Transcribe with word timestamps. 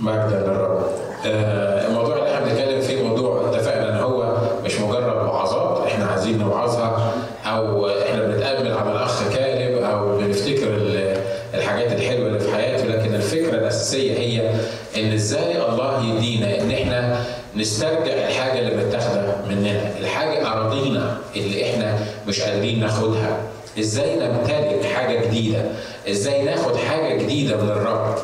مجدا 0.00 0.38
للرب. 0.46 0.82
آه، 1.26 1.86
الموضوع 1.88 2.16
اللي 2.16 2.34
إحنا 2.34 2.46
بنتكلم 2.46 2.80
فيه 2.80 3.02
موضوع 3.02 3.48
اتفقنا 3.50 3.88
إن 3.90 4.02
هو 4.02 4.34
مش 4.64 4.80
مجرد 4.80 5.16
وعظات 5.26 5.86
إحنا 5.86 6.04
عايزين 6.06 6.38
نوعظها 6.38 7.12
أو 7.46 7.88
إحنا 7.88 8.22
بنتامل 8.22 8.72
على 8.72 8.92
الأخ 8.92 9.28
كالب 9.34 9.82
أو 9.82 10.18
بنفتكر 10.18 10.66
ال- 10.68 11.16
الحاجات 11.54 11.92
الحلوة 11.92 12.26
اللي 12.26 12.38
في 12.40 12.54
حياته 12.54 12.84
لكن 12.84 13.14
الفكرة 13.14 13.54
الأساسية 13.58 14.12
هي 14.18 14.50
إن 14.96 15.12
إزاي 15.12 15.56
الله 15.68 16.04
يدينا 16.06 16.60
إن 16.60 16.70
إحنا 16.70 17.24
نسترجع 17.56 18.12
الحاجة 18.28 18.58
اللي 18.58 18.84
متاخده 18.86 19.34
مننا، 19.48 19.80
الحاجة 20.00 20.52
أراضينا 20.52 21.16
اللي 21.36 21.70
إحنا 21.70 21.98
مش 22.28 22.40
قادرين 22.40 22.80
ناخدها، 22.80 23.36
إزاي 23.78 24.16
نمتلك 24.16 24.84
حاجة 24.94 25.24
جديدة، 25.26 25.62
إزاي 26.10 26.42
ناخد 26.42 26.76
حاجة 26.76 27.14
جديدة 27.16 27.56
من 27.56 27.68
الرب. 27.70 28.14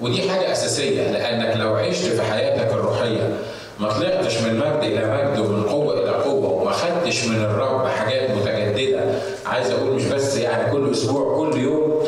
ودي 0.00 0.30
حاجة 0.30 0.52
أساسية 0.52 1.10
لأنك 1.10 1.56
لو 1.56 1.74
عشت 1.74 2.04
في 2.06 2.22
حياتك 2.22 2.72
الروحية 2.72 3.34
ما 3.80 3.88
طلعتش 3.88 4.38
من 4.38 4.54
مجد 4.58 4.82
إلى 4.82 5.06
مجد 5.06 5.38
ومن 5.46 5.62
قوة 5.62 5.94
إلى 6.02 6.10
قوة 6.10 6.52
وما 6.52 6.70
خدتش 6.70 7.24
من 7.24 7.44
الرب 7.44 7.86
حاجات 7.86 8.30
متجددة 8.30 9.00
عايز 9.46 9.70
أقول 9.70 9.92
مش 9.92 10.04
بس 10.04 10.36
يعني 10.36 10.72
كل 10.72 10.90
أسبوع 10.90 11.36
كل 11.36 11.58
يوم 11.60 12.02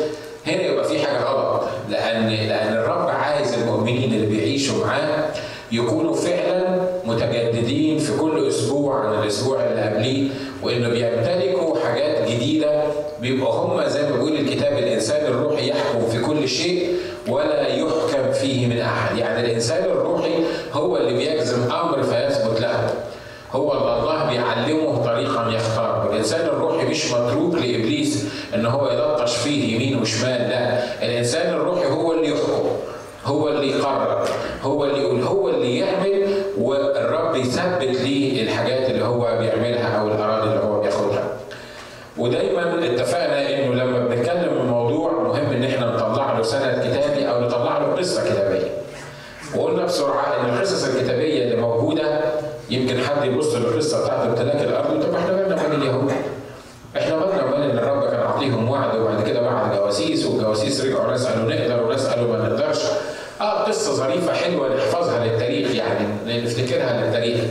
هنا 0.47 0.61
يبقى 0.61 0.83
في 0.83 0.99
حاجة 0.99 1.23
غلط 1.23 1.61
لأن 1.89 2.29
لأن 2.29 2.73
الرب 2.73 3.09
عايز 3.09 3.53
المؤمنين 3.53 4.13
اللي 4.13 4.25
بيعيشوا 4.25 4.85
معاه 4.85 5.25
يكونوا 5.71 6.15
فعلا 6.15 6.81
متجددين 7.05 7.97
في 7.99 8.17
كل 8.17 8.47
أسبوع 8.47 8.99
عن 8.99 9.23
الأسبوع 9.23 9.59
اللي 9.63 9.81
قبليه 9.81 10.29
وإنه 10.63 10.89
بيمتلكوا 10.89 11.75
حاجات 11.79 12.29
جديدة 12.31 12.83
بيبقوا 13.21 13.53
هم 13.53 13.89
زي 13.89 14.01
ما 14.01 14.09
بيقول 14.15 14.31
الكتاب 14.35 14.77
الإنسان 14.77 15.25
الروحي 15.25 15.69
يحكم 15.69 16.07
في 16.11 16.21
كل 16.21 16.47
شيء 16.47 16.93
ولا 17.27 17.67
يحكم 17.67 18.31
فيه 18.33 18.67
من 18.67 18.79
احد، 18.81 19.17
يعني 19.17 19.39
الانسان 19.45 19.83
الروحي 19.83 20.33
هو 20.73 20.97
اللي 20.97 21.13
بيجزم 21.13 21.71
أمر 21.71 22.03
فيثبت 22.03 22.61
له. 22.61 22.89
هو 23.51 23.73
اللي 23.73 23.99
الله 23.99 24.29
بيعلمه 24.29 25.03
طريقا 25.05 25.51
يختار، 25.51 26.09
الانسان 26.11 26.45
الروحي 26.45 26.85
مش 26.87 27.11
متروك 27.11 27.53
لابليس 27.55 28.25
ان 28.55 28.65
هو 28.65 28.89
يلطش 28.91 29.35
فيه 29.35 29.75
يمين 29.75 30.01
وشمال، 30.01 30.49
لا، 30.49 30.83
الانسان 31.05 31.53
الروحي 31.53 31.85
هو 31.85 32.13
اللي 32.13 32.27
يحكم. 32.29 32.63
هو 33.25 33.49
اللي 33.49 33.69
يقرر، 33.69 34.27
هو 34.63 34.85
اللي 34.85 35.01
يقول، 35.01 35.21
هو 35.21 35.49
اللي 35.49 35.77
يعمل 35.79 36.33
والرب 36.57 37.35
يثبت 37.35 37.83
ليه 38.01 38.43
الحاجات 38.43 38.89
اللي 38.89 39.05
هو 39.05 39.37
بيعملها 39.39 39.99
أو 39.99 40.07
الاراضي 40.07 40.49
اللي 40.49 40.63
هو 40.63 40.81
بياخدها. 40.81 41.23
ودايما 42.17 42.85
اتفقنا 42.85 43.49
انه 43.49 43.73
لما 43.73 43.99
بنتكلم 44.07 44.53
الموضوع 44.61 45.11
مهم 45.11 45.51
ان 45.53 45.63
إحنا 45.63 45.85
نطلع 45.85 46.37
له 46.37 46.43
سند 46.43 46.79
كتابي 46.79 47.29
أو 47.29 47.41
نطلع 47.41 47.77
له 47.77 47.85
قصه 47.85 48.23
كتابيه. 48.29 48.67
وقلنا 49.55 49.85
بسرعة 49.85 50.35
ان 50.39 50.53
القصص 50.53 50.83
الكتابيه 50.83 51.43
اللي 51.43 51.55
موجوده 51.61 52.21
يمكن 52.69 52.97
حد 53.03 53.25
يبص 53.25 53.55
للقصه 53.55 54.03
بتاعت 54.03 54.27
امتلاك 54.27 54.61
الأرض 54.61 55.03
طب 55.03 55.15
إحنا 55.15 55.31
مالنا 55.35 55.55
مال 55.55 55.81
اليهود؟ 55.81 56.11
إحنا 56.97 57.15
مالنا 57.15 57.45
مال 57.45 57.69
ان 57.71 57.77
الرب 57.77 58.03
كان 58.11 58.19
عاطيهم 58.19 58.69
وعد 58.69 58.95
وبعد 58.97 59.23
كده 59.27 59.41
بعت 59.41 59.75
جواسيس 59.75 60.25
قالوا 61.25 61.53
نقدر 61.53 61.83
وناس 61.83 62.07
قالوا 62.07 62.37
ما 62.37 62.49
نقدرش. 62.49 62.79
آه 63.41 63.63
قصة 63.63 63.91
ظريفة 63.91 64.33
حلوة 64.33 64.75
نحفظها 64.75 65.25
للتاريخ 65.25 65.75
يعني 65.75 66.07
نفتكرها 66.43 67.01
للتاريخ. 67.01 67.41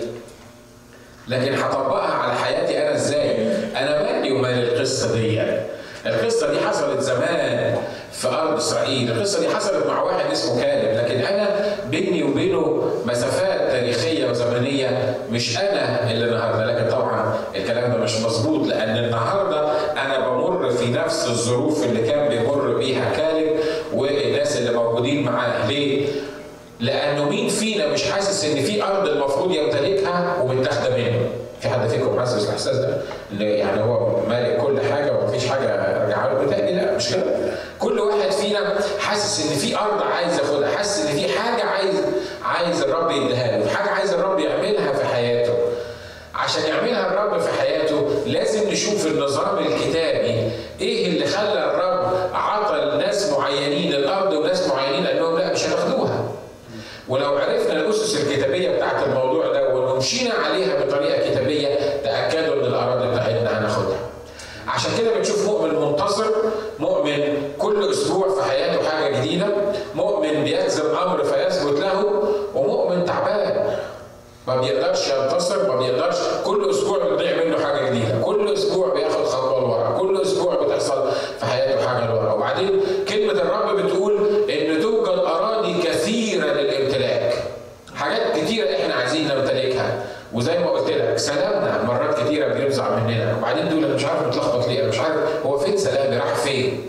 لكن 1.28 1.54
هطبقها 1.54 2.12
على 2.12 2.34
حياتي 2.34 2.82
أنا 2.82 2.94
إزاي؟ 2.94 3.52
أنا 3.76 4.02
مالي 4.02 4.32
ومال 4.32 4.72
القصة 4.72 5.12
دي 5.14 5.42
القصة 6.06 6.52
دي 6.52 6.60
حصلت 6.60 7.00
زمان 7.00 7.76
في 8.12 8.28
أرض 8.28 8.56
إسرائيل، 8.56 9.10
القصة 9.10 9.40
دي 9.40 9.48
حصلت 9.48 9.86
مع 9.86 10.02
واحد 10.02 10.30
اسمه 10.32 10.62
كالب، 10.62 10.96
لكن 10.98 11.20
أنا 11.20 11.48
بيني 11.90 12.22
وبينه 12.22 12.92
مسافات 13.06 13.70
تاريخية 13.70 14.30
وزمنية 14.30 15.16
مش 15.30 15.58
أنا 15.58 16.10
اللي 16.10 16.24
النهارده، 16.24 16.64
لكن 16.64 16.90
طبعا 16.90 17.34
الكلام 17.56 17.92
ده 17.92 17.98
مش 17.98 18.20
مظبوط 18.20 18.68
لأن 18.68 18.96
النهارده 19.04 19.72
أنا 19.92 20.28
بمر 20.28 20.70
في 20.70 20.90
نفس 20.90 21.26
الظروف 21.26 21.84
اللي 21.84 22.02
كان 22.02 22.28
بيمر 22.28 22.76
بيها 22.78 23.12
كالب 23.16 23.31
موجودين 25.02 25.24
معاه، 25.24 25.68
ليه؟ 25.68 26.06
لأنه 26.80 27.28
مين 27.28 27.48
فينا 27.48 27.86
مش 27.86 28.10
حاسس 28.10 28.44
إن 28.44 28.62
في 28.62 28.82
أرض 28.84 29.08
المفروض 29.08 29.50
يمتلكها 29.50 30.42
ومتاخدة 30.42 30.96
منه؟ 30.96 31.20
في 31.60 31.68
حد 31.68 31.88
فيكم 31.88 32.18
حاسس 32.18 32.44
الإحساس 32.48 32.76
ده؟ 32.76 32.98
يعني 33.40 33.82
هو 33.82 34.16
مالك 34.28 34.56
كل 34.56 34.80
حاجة 34.80 35.12
ومفيش 35.12 35.46
حاجة 35.46 35.66
راجعة 36.04 36.28
له؟ 36.32 36.44
بتهيألي 36.44 36.72
لا 36.80 36.96
مش 36.96 37.08
كده. 37.08 37.22
كل 37.78 37.98
واحد 37.98 38.30
فينا 38.30 38.78
حاسس 39.00 39.46
إن 39.52 39.58
في 39.58 39.78
أرض 39.78 40.02
عايز 40.02 40.38
ياخدها 40.38 40.76
حاسس 40.76 41.06
إن 41.06 41.16
في 41.16 41.38
حاجة 41.38 41.64
عايز 41.64 41.94
عايز 42.44 42.82
الرب 42.82 43.10
يديها 43.10 43.58
له 43.58 43.68
حاجة 43.70 43.90
عايز 43.90 44.12
الرب 44.12 44.38
يعملها 44.38 44.92
في 44.92 45.04
حياته. 45.06 45.54
عشان 46.34 46.62
يعملها 46.68 47.06
الرب 47.10 47.40
في 47.40 47.60
حياته 47.60 48.08
لازم 48.26 48.70
نشوف 48.70 49.06
النظام 49.06 49.58
الكتابي 49.58 50.11
الموضوع 60.02 60.32
ده 60.32 60.32
ومشينا 60.32 60.34
عليها 60.34 60.84
بطريقه 60.84 61.30
كتابيه 61.30 61.68
تاكدوا 62.04 62.54
ان 62.54 62.60
الاراضي 62.60 63.08
بتاعتنا 63.08 63.58
هناخدها. 63.58 63.98
عشان 64.68 64.90
كده 64.98 65.14
بنشوف 65.14 65.46
مؤمن 65.46 65.74
منتصر، 65.74 66.30
مؤمن 66.78 67.52
كل 67.58 67.90
أسبوع 67.90 68.28
في 68.28 68.50
حياته 68.50 68.88
حاجة 68.88 69.20
جديده، 69.20 69.46
مؤمن 69.94 70.44
بيجزم 70.44 70.96
أمر 70.96 71.24
فيثبت 71.24 71.80
له، 71.80 72.22
ومؤمن 72.54 73.04
تعبان. 73.04 73.76
ما 74.48 74.56
بيقدرش 74.56 75.08
ينتصر، 75.08 75.68
ما 75.68 75.76
بيقدرش 75.76 76.16
كل 76.44 76.70
أسبوع 76.70 76.98
بتضيع 76.98 77.44
منه 77.44 77.64
حاجة 77.64 77.88
جديده، 77.88 78.20
كل 78.24 78.52
أسبوع 78.52 78.94
بياخد 78.94 79.24
خطوه 79.24 79.60
لورا، 79.60 79.98
كل 79.98 80.22
أسبوع 80.22 80.54
بتحصل 80.54 81.12
في 81.38 81.46
حياته 81.46 81.88
حاجة 81.88 82.06
لورا، 82.10 82.32
وبعدين 82.32 82.80
كلمه 83.08 83.32
الرب 83.32 83.76
بتقول 83.76 84.16
ان 84.50 84.82
توجد 84.82 85.18
اراضي 85.18 85.82
كثيره 85.82 86.46
للامتلاك. 86.46 87.34
حاجات 87.96 88.36
كتيره 88.36 88.76
إحنا 88.76 88.94
عايزين 88.94 89.28
نمتلكها 89.28 90.04
وزي 90.32 90.58
ما 90.58 90.70
قلت 90.70 90.90
لك 90.90 91.18
سلامنا 91.18 91.82
مرات 91.82 92.20
كتيره 92.20 92.48
بيفزع 92.48 92.96
مننا 92.96 93.36
وبعدين 93.38 93.68
تقول 93.68 93.84
أنا 93.84 93.94
مش 93.94 94.04
عارف 94.04 94.26
متلخبط 94.26 94.68
ليه 94.68 94.80
أنا 94.80 94.88
مش 94.88 94.98
عارف 94.98 95.46
هو 95.46 95.58
فين 95.58 95.76
سلامي 95.76 96.16
راح 96.16 96.34
فين 96.52 96.86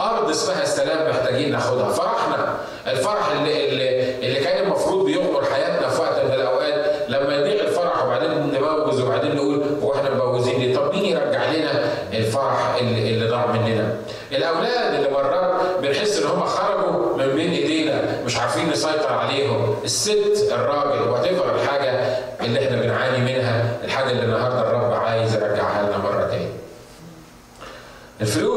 أرض 0.00 0.28
اسمها 0.30 0.62
السلام 0.62 1.10
محتاجين 1.10 1.52
ناخدها. 1.52 1.88
فرحنا. 1.88 2.56
الفرح 2.86 3.30
اللي, 3.30 3.68
اللي, 3.68 4.14
اللي 4.26 4.40
كان 4.40 4.64
المفروض 4.64 5.04
بيغمر 5.06 5.44
حياتنا 5.44 5.88
في 5.88 6.00
وقت 6.00 6.24
من 6.24 6.32
الأوقات 6.34 6.84
لما 7.08 7.34
يضيع 7.36 7.62
الفرح 7.64 8.04
وبعدين 8.04 8.30
نبوز 8.54 9.00
وبعدين 9.00 9.36
نقول 9.36 9.64
هو 9.82 9.94
إحنا 9.94 10.14
مبوزين 10.14 10.60
ليه؟ 10.60 10.76
طب 10.76 10.94
مين 10.94 11.04
يرجع 11.04 11.50
لنا 11.52 11.84
الفرح 12.12 12.74
اللي, 12.80 13.14
اللي 13.14 13.28
ضاع 13.28 13.46
مننا؟ 13.46 13.96
الأولاد 14.32 14.94
اللي 14.94 15.10
مرات 15.10 15.60
بنحس 15.82 16.18
إن 16.22 16.26
هم 16.26 16.44
خرجوا 16.44 17.16
من 17.16 17.34
بين 17.34 17.50
إيدينا 17.52 18.02
مش 18.26 18.36
عارفين 18.36 18.70
نسيطر 18.70 19.12
عليهم. 19.12 19.76
الست 19.84 20.52
الراجل 20.52 21.08
وات 21.08 21.26
الحاجة 21.26 22.18
اللي 22.40 22.66
إحنا 22.66 22.76
بنعاني 22.76 23.18
منها 23.18 23.76
الحاجة 23.84 24.10
اللي 24.10 24.22
النهارده 24.22 24.60
الرب 24.60 24.92
عايز 24.92 25.34
يرجعها 25.34 25.82
لنا 25.82 25.98
مرة 25.98 26.28
تاني. 26.30 26.48
الفلوس 28.20 28.49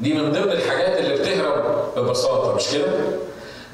دي 0.00 0.14
من 0.14 0.32
ضمن 0.32 0.52
الحاجات 0.52 0.98
اللي 0.98 1.14
بتهرب 1.14 1.84
ببساطة 1.96 2.54
مش 2.54 2.70
كده؟ 2.72 2.86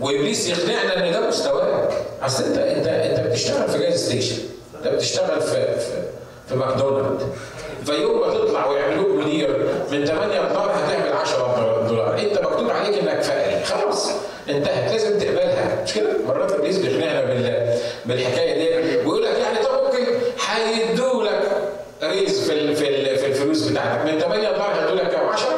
وإبليس 0.01 0.49
يقنعنا 0.49 1.07
إن 1.07 1.13
ده 1.13 1.29
مستواك. 1.29 1.91
أصل 2.23 2.45
انت 2.45 2.59
انت 2.59 2.87
أنت 2.87 3.21
بتشتغل 3.27 3.69
في 3.69 3.79
gas 3.79 4.07
station. 4.07 4.37
أنت 4.79 4.89
بتشتغل 4.95 5.41
في 5.41 5.79
في, 5.81 6.03
في 6.49 6.55
McDonald. 6.57 7.21
فيوم 7.87 8.21
ما 8.21 8.35
تطلع 8.35 8.67
ويعملوك 8.67 9.09
مدير 9.09 9.49
من 9.93 10.05
8 10.07 10.27
دولار 10.49 10.71
هتعمل 10.75 11.13
10 11.13 11.87
دولار. 11.89 12.19
أنت 12.19 12.39
مكتوب 12.39 12.71
عليك 12.71 12.99
إنك 12.99 13.23
فقري. 13.23 13.65
خلاص. 13.65 14.11
انتهت. 14.49 14.93
لازم 14.93 15.19
تقبلها. 15.19 15.83
مش 15.85 15.95
كده؟ 15.95 16.09
مرات 16.29 16.53
إبليس 16.53 16.79
بيقنعنا 16.79 17.25
بال 17.25 17.75
بالحكاية 18.07 18.55
دي. 18.55 18.97
ويقول 18.97 19.23
لك 19.25 19.39
يعني 19.39 19.59
طب 19.65 19.71
ممكن 19.85 20.07
هيدوا 20.47 21.23
لك 21.25 21.51
raise 22.03 22.51
في 22.51 22.53
ال 22.53 22.77
في, 22.77 22.89
ال 22.89 23.17
في 23.19 23.27
الفلوس 23.27 23.63
بتاعتك. 23.69 24.05
من 24.13 24.19
8 24.21 24.49
دولار 24.51 24.73
هيدوا 24.81 24.97
لك 24.97 25.11
كام 25.11 25.27
10 25.29 25.49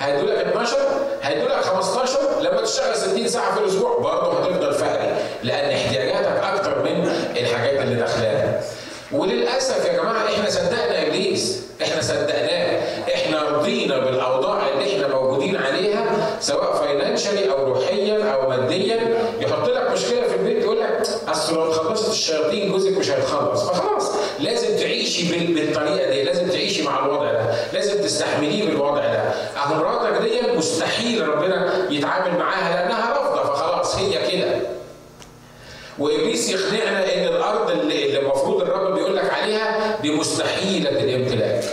هيدوا 0.00 0.30
لك 0.30 0.46
12 0.62 0.78
هيدوا 1.22 1.48
لك 1.48 1.60
15 1.60 2.18
لما 2.40 2.60
تشتغل 2.62 2.96
60 2.96 3.28
ساعة 3.28 3.54
في 3.54 3.60
الأسبوع 3.60 3.98
برضه 3.98 4.38
هتفضل 4.40 4.74
فقري 4.74 5.14
لأن 5.42 5.70
احتياجاتك 5.70 6.42
أكتر 6.44 6.82
من 6.82 7.08
الحاجات 7.36 7.80
اللي 7.80 7.94
داخلاها 7.94 8.60
وللأسف 9.12 9.84
يا 9.86 9.92
جماعة 9.92 10.24
إحنا 10.26 10.50
صدقنا 10.50 11.02
إبليس 11.06 11.62
إحنا 11.82 12.02
صدقناه. 12.02 12.78
إحنا 13.14 13.42
رضينا 13.42 13.98
بالأوضاع 13.98 14.68
اللي 14.68 14.92
إحنا 14.94 15.08
موجودين 15.16 15.56
عليها 15.56 16.04
سواء 16.40 16.72
financially 16.74 17.50
أو 17.50 17.64
روحيا 17.64 18.32
أو 18.34 18.48
ماديا. 18.48 19.18
يحط 19.40 19.68
لك 19.68 19.90
مشكلة 19.90 20.28
في 20.28 20.34
البيت 20.36 20.62
يقول 20.64 20.80
لك 20.80 21.02
أصل 21.28 21.54
لو 21.54 21.70
خلصت 21.72 22.10
الشياطين 22.10 22.72
جوزك 22.72 22.98
مش 22.98 23.10
هيتخلص. 23.10 23.62
فخلاص 23.70 24.12
لازم 24.40 24.76
تعيشي 24.76 25.52
بالطريقة 25.54 26.10
دي 26.10 26.22
لازم 26.22 26.41
الوضع 27.06 27.32
ده. 27.32 27.54
لازم 27.72 28.02
تستحمليه 28.02 28.68
بالوضع 28.68 29.00
ده. 29.00 29.18
أهو 29.56 29.74
مراتك 29.74 30.22
دي 30.22 30.56
مستحيل 30.56 31.28
ربنا 31.28 31.86
يتعامل 31.90 32.38
معاها 32.38 32.74
لأنها 32.74 33.12
رافضة 33.18 33.52
فخلاص 33.54 33.96
هي 33.96 34.30
كده. 34.30 34.60
وإبليس 35.98 36.48
يقنعنا 36.50 37.14
إن 37.14 37.24
الأرض 37.24 37.70
اللي 37.70 38.18
المفروض 38.18 38.62
الرب 38.62 38.94
بيقول 38.94 39.16
لك 39.16 39.30
عليها 39.34 39.96
دي 40.02 40.10
مستحيلة 40.10 40.90
الامتلاك 40.90 41.64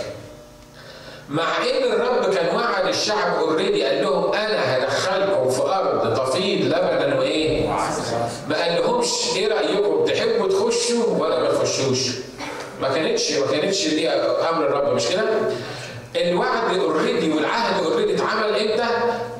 مع 1.28 1.44
إن 1.58 1.92
الرب 1.92 2.34
كان 2.34 2.56
وعد 2.56 2.86
الشعب 2.88 3.38
اوريدي 3.38 3.84
قال 3.84 4.02
لهم 4.02 4.34
أنا 4.34 4.76
هدخلكم 4.76 5.50
في 5.50 5.62
أرض 5.62 6.14
تفيض 6.16 6.64
لبنا 6.66 7.18
وإيه؟ 7.18 7.68
ما 8.48 8.62
قال 8.62 8.74
لهمش 8.82 9.08
إيه 9.36 9.48
رأيكم؟ 9.48 10.04
تحبوا 10.04 10.48
تخشوا 10.48 11.04
ولا 11.18 11.38
ما 11.42 11.48
تخشوش؟ 11.48 12.08
ما 12.80 12.88
كانتش 12.88 13.32
ما 13.32 13.46
كانتش 13.46 13.86
دي 13.88 14.10
أمر 14.10 14.66
الرب 14.66 14.94
مش 14.94 15.08
كده؟ 15.08 15.22
الوعد 16.16 16.78
already 16.78 17.32
والعهد 17.32 17.84
already 17.84 18.14
اتعمل 18.14 18.56
إمتى؟ 18.56 18.86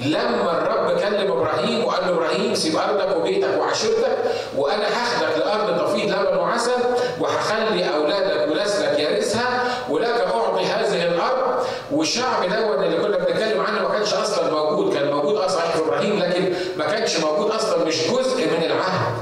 لما 0.01 0.59
الرب 0.59 0.99
كلم 1.01 1.33
إبراهيم 1.33 1.85
وقال 1.85 2.07
له 2.07 2.11
إبراهيم 2.15 2.55
سيب 2.55 2.77
أرضك 2.77 3.17
وبيتك 3.17 3.59
وعشيرتك 3.61 4.19
وأنا 4.57 4.85
هاخدك 4.87 5.39
لأرض 5.39 5.87
تفيض 5.87 6.11
لبن 6.11 6.37
وعسل 6.37 6.73
وهخلي 7.21 7.95
أولادك 7.97 8.51
ونسلك 8.53 8.99
يرثها 9.01 9.65
ولك 9.91 10.09
اعطي 10.35 10.65
هذه 10.65 11.03
الأرض 11.09 11.65
والشعب 11.93 12.43
ده 12.43 12.85
اللي 12.85 12.97
كنا 12.97 13.17
بنتكلم 13.19 13.61
عنه 13.61 13.83
ما 13.89 13.95
كانش 13.95 14.15
أصلا 14.15 14.51
موجود 14.51 14.95
كان 14.95 15.11
موجود 15.11 15.47
صحيح 15.47 15.77
في 15.77 15.83
إبراهيم 15.83 16.19
لكن 16.19 16.53
ما 16.77 16.85
كانش 16.87 17.17
موجود 17.17 17.51
أصلا 17.51 17.85
مش 17.85 17.97
جزء 18.11 18.47
من 18.47 18.65
العهد 18.65 19.13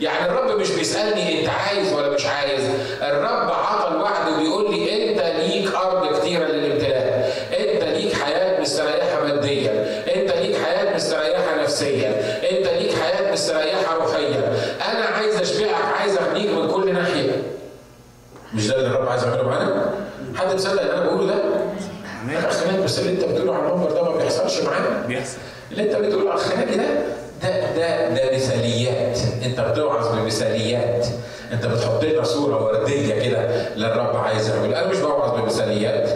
يعني 0.00 0.26
الرب 0.26 0.60
مش 0.60 0.70
بيسألني 0.70 1.40
انت 1.40 1.48
عايز 1.48 1.92
ولا 1.92 2.08
مش 2.08 2.26
عايز. 2.26 2.62
الرب 3.02 3.50
عطى 3.50 3.88
الوعد 3.88 4.32
وبيقول 4.32 4.74
لي 4.74 5.10
انت 5.10 5.22
ليك 5.22 5.74
ارض 5.74 6.18
كتيرة 6.18 6.44
للامتلاك 6.44 7.32
انت 7.60 7.84
ليك 7.84 8.12
حياة 8.14 8.60
مستريحة 8.60 9.24
ماديا. 9.24 9.70
انت 10.16 10.32
ليك 10.32 10.56
حياة 10.56 10.94
مستريحة 10.96 11.62
نفسيا. 11.62 12.08
انت 12.50 12.66
ليك 12.68 12.94
حياة 12.94 13.32
مستريحة 13.32 13.94
روحيا. 13.94 14.52
أنا 14.92 15.04
عايز 15.04 15.36
اشبعك 15.36 15.84
عايز 16.00 16.16
اغنيك 16.18 16.50
من 16.50 16.70
كل 16.70 16.94
ناحية. 16.94 17.42
مش 18.54 18.66
ده 18.66 18.76
اللي 18.76 18.86
الرب 18.88 19.08
عايز 19.08 19.24
يعمله 19.24 19.42
معانا؟ 19.48 19.90
حد 20.36 20.54
مصدق 20.54 20.80
اللي 20.80 20.92
أنا 20.94 21.04
بقوله 21.04 21.26
ده؟ 21.26 21.34
أخ 22.48 22.64
بس 22.84 22.98
اللي 22.98 23.10
انت 23.10 23.24
بتقوله 23.24 23.54
على 23.54 23.68
المنبر 23.68 23.90
ده 23.90 24.02
ما 24.02 24.16
بيحصلش 24.16 24.60
معانا. 24.60 25.04
بيحصل. 25.08 25.36
اللي 25.72 25.82
انت 25.82 25.96
بتقوله 25.96 26.30
على 26.30 26.40
الخناقي 26.40 26.76
ده 26.76 26.84
ده 27.42 27.72
ده 27.76 28.08
ده 28.08 28.36
مثاليات. 28.36 29.18
انت 29.44 29.60
بتوعظ 29.60 30.08
بمثاليات. 30.18 31.06
انت 31.52 31.66
بتحط 31.66 32.04
لنا 32.04 32.24
صورة 32.24 32.64
وردية 32.64 33.14
كده 33.28 33.68
للرب 33.76 34.16
عايز 34.16 34.48
يعمله 34.50 34.78
أنا 34.78 34.86
مش 34.86 34.98
بوعظ 34.98 35.40
بمثاليات 35.40 36.10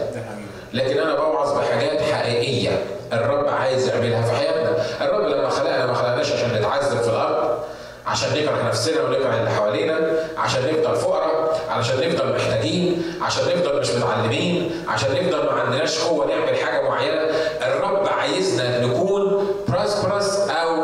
لكن 0.74 0.98
أنا 0.98 1.14
بوعظ 1.14 1.58
بحاجات 1.58 2.00
حقيقية 2.02 2.82
الرب 3.12 3.48
عايز 3.48 3.88
يعملها 3.88 4.22
في 4.22 4.32
حياتنا. 4.32 4.70
الرب 5.00 5.26
لما 5.28 5.48
خلقنا 5.48 5.86
ما 5.86 5.94
خلقناش 5.94 6.32
عشان 6.32 6.48
نتعذب 6.58 7.00
في 7.02 7.08
الأرض 7.08 7.58
عشان 8.06 8.28
نكره 8.30 8.62
نفسنا 8.68 9.02
ونكره 9.02 9.36
اللي 9.38 9.50
حوالينا 9.50 9.98
عشان 10.38 10.60
نفضل 10.66 10.96
فقراء 10.96 11.60
علشان 11.70 12.08
نفضل 12.08 12.32
محتاجين 12.36 13.02
عشان 13.22 13.42
نفضل 13.56 13.80
مش 13.80 13.90
متعلمين 13.90 14.70
عشان 14.88 15.10
نفضل 15.14 15.44
ما 15.46 15.52
عندناش 15.60 15.98
قوة 15.98 16.26
نعمل 16.26 16.56
حاجة 16.56 16.82
معينة. 16.88 17.20
الرب 17.66 18.08
عايزنا 18.08 18.86
نكون 18.86 19.46
prosperous 19.68 20.38
أو 20.38 20.79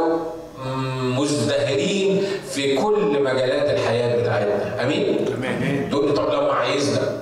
في 2.66 2.76
كل 2.76 3.22
مجالات 3.22 3.70
الحياة 3.70 4.22
بتاعتنا. 4.22 4.82
أمين؟ 4.84 5.26
آمين. 5.44 5.90
تقول 5.90 6.14
طب 6.14 6.32
لو 6.32 6.40
ما 6.40 6.52
عايزنا 6.52 7.12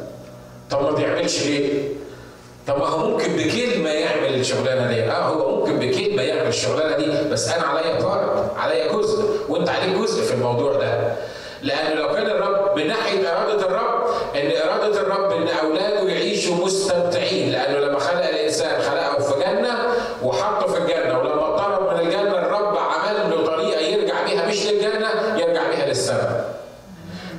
طب 0.70 0.82
ما 0.82 0.90
بيعملش 0.90 1.42
ليه؟ 1.46 1.88
طب 2.66 2.82
هو 2.82 3.08
ممكن 3.10 3.32
بكلمه 3.36 3.90
يعمل 3.90 4.34
الشغلانة 4.40 4.88
دي. 4.94 5.02
آه 5.02 5.22
هو 5.22 5.56
ممكن 5.56 5.78
بكلمه 5.78 6.22
يعمل 6.22 6.48
الشغلانة 6.48 6.96
دي 6.96 7.28
بس 7.30 7.48
أنا 7.48 7.66
عليا 7.66 8.00
part 8.00 8.52
عليا 8.56 8.92
جزء 8.92 9.24
وأنت 9.48 9.68
عليك 9.68 9.96
جزء 9.98 10.22
في 10.22 10.34
الموضوع 10.34 10.72
ده. 10.72 11.12
لأن 11.62 11.96
لو 11.98 12.08
كان 12.14 12.26
الرب 12.26 12.76
من 12.78 12.86
ناحية 12.88 13.28
إرادة 13.32 13.66
الرب 13.66 14.04
إن 14.36 14.68
إرادة 14.68 15.00
الرب 15.00 15.32
إن 15.32 15.48
أولاده 15.48 16.08
يعيشوا 16.08 16.54
مستمتعين 16.66 17.52
لأنه 17.52 17.78
لما 17.78 17.98
خلق 17.98 18.28
الإنسان 18.28 18.82
خلقه 18.82 19.18
في 19.22 19.40
جنه 19.40 19.78
وحطه 20.22 20.72
في 20.72 20.78
الجنه 20.78 21.18
ولما 21.18 21.42
اقترب 21.42 21.94
من 21.94 22.00
الجنه 22.06 22.38
الرب 22.38 22.76
عمل 22.76 23.30
له 23.30 23.46
طريقه 23.46 23.80
يرجع 23.80 24.14
بيها 24.24 24.46
مش 24.48 24.66
للجنه 24.66 25.08
يرجع 25.38 25.70
بيها 25.70 25.86
للسماء 25.86 26.54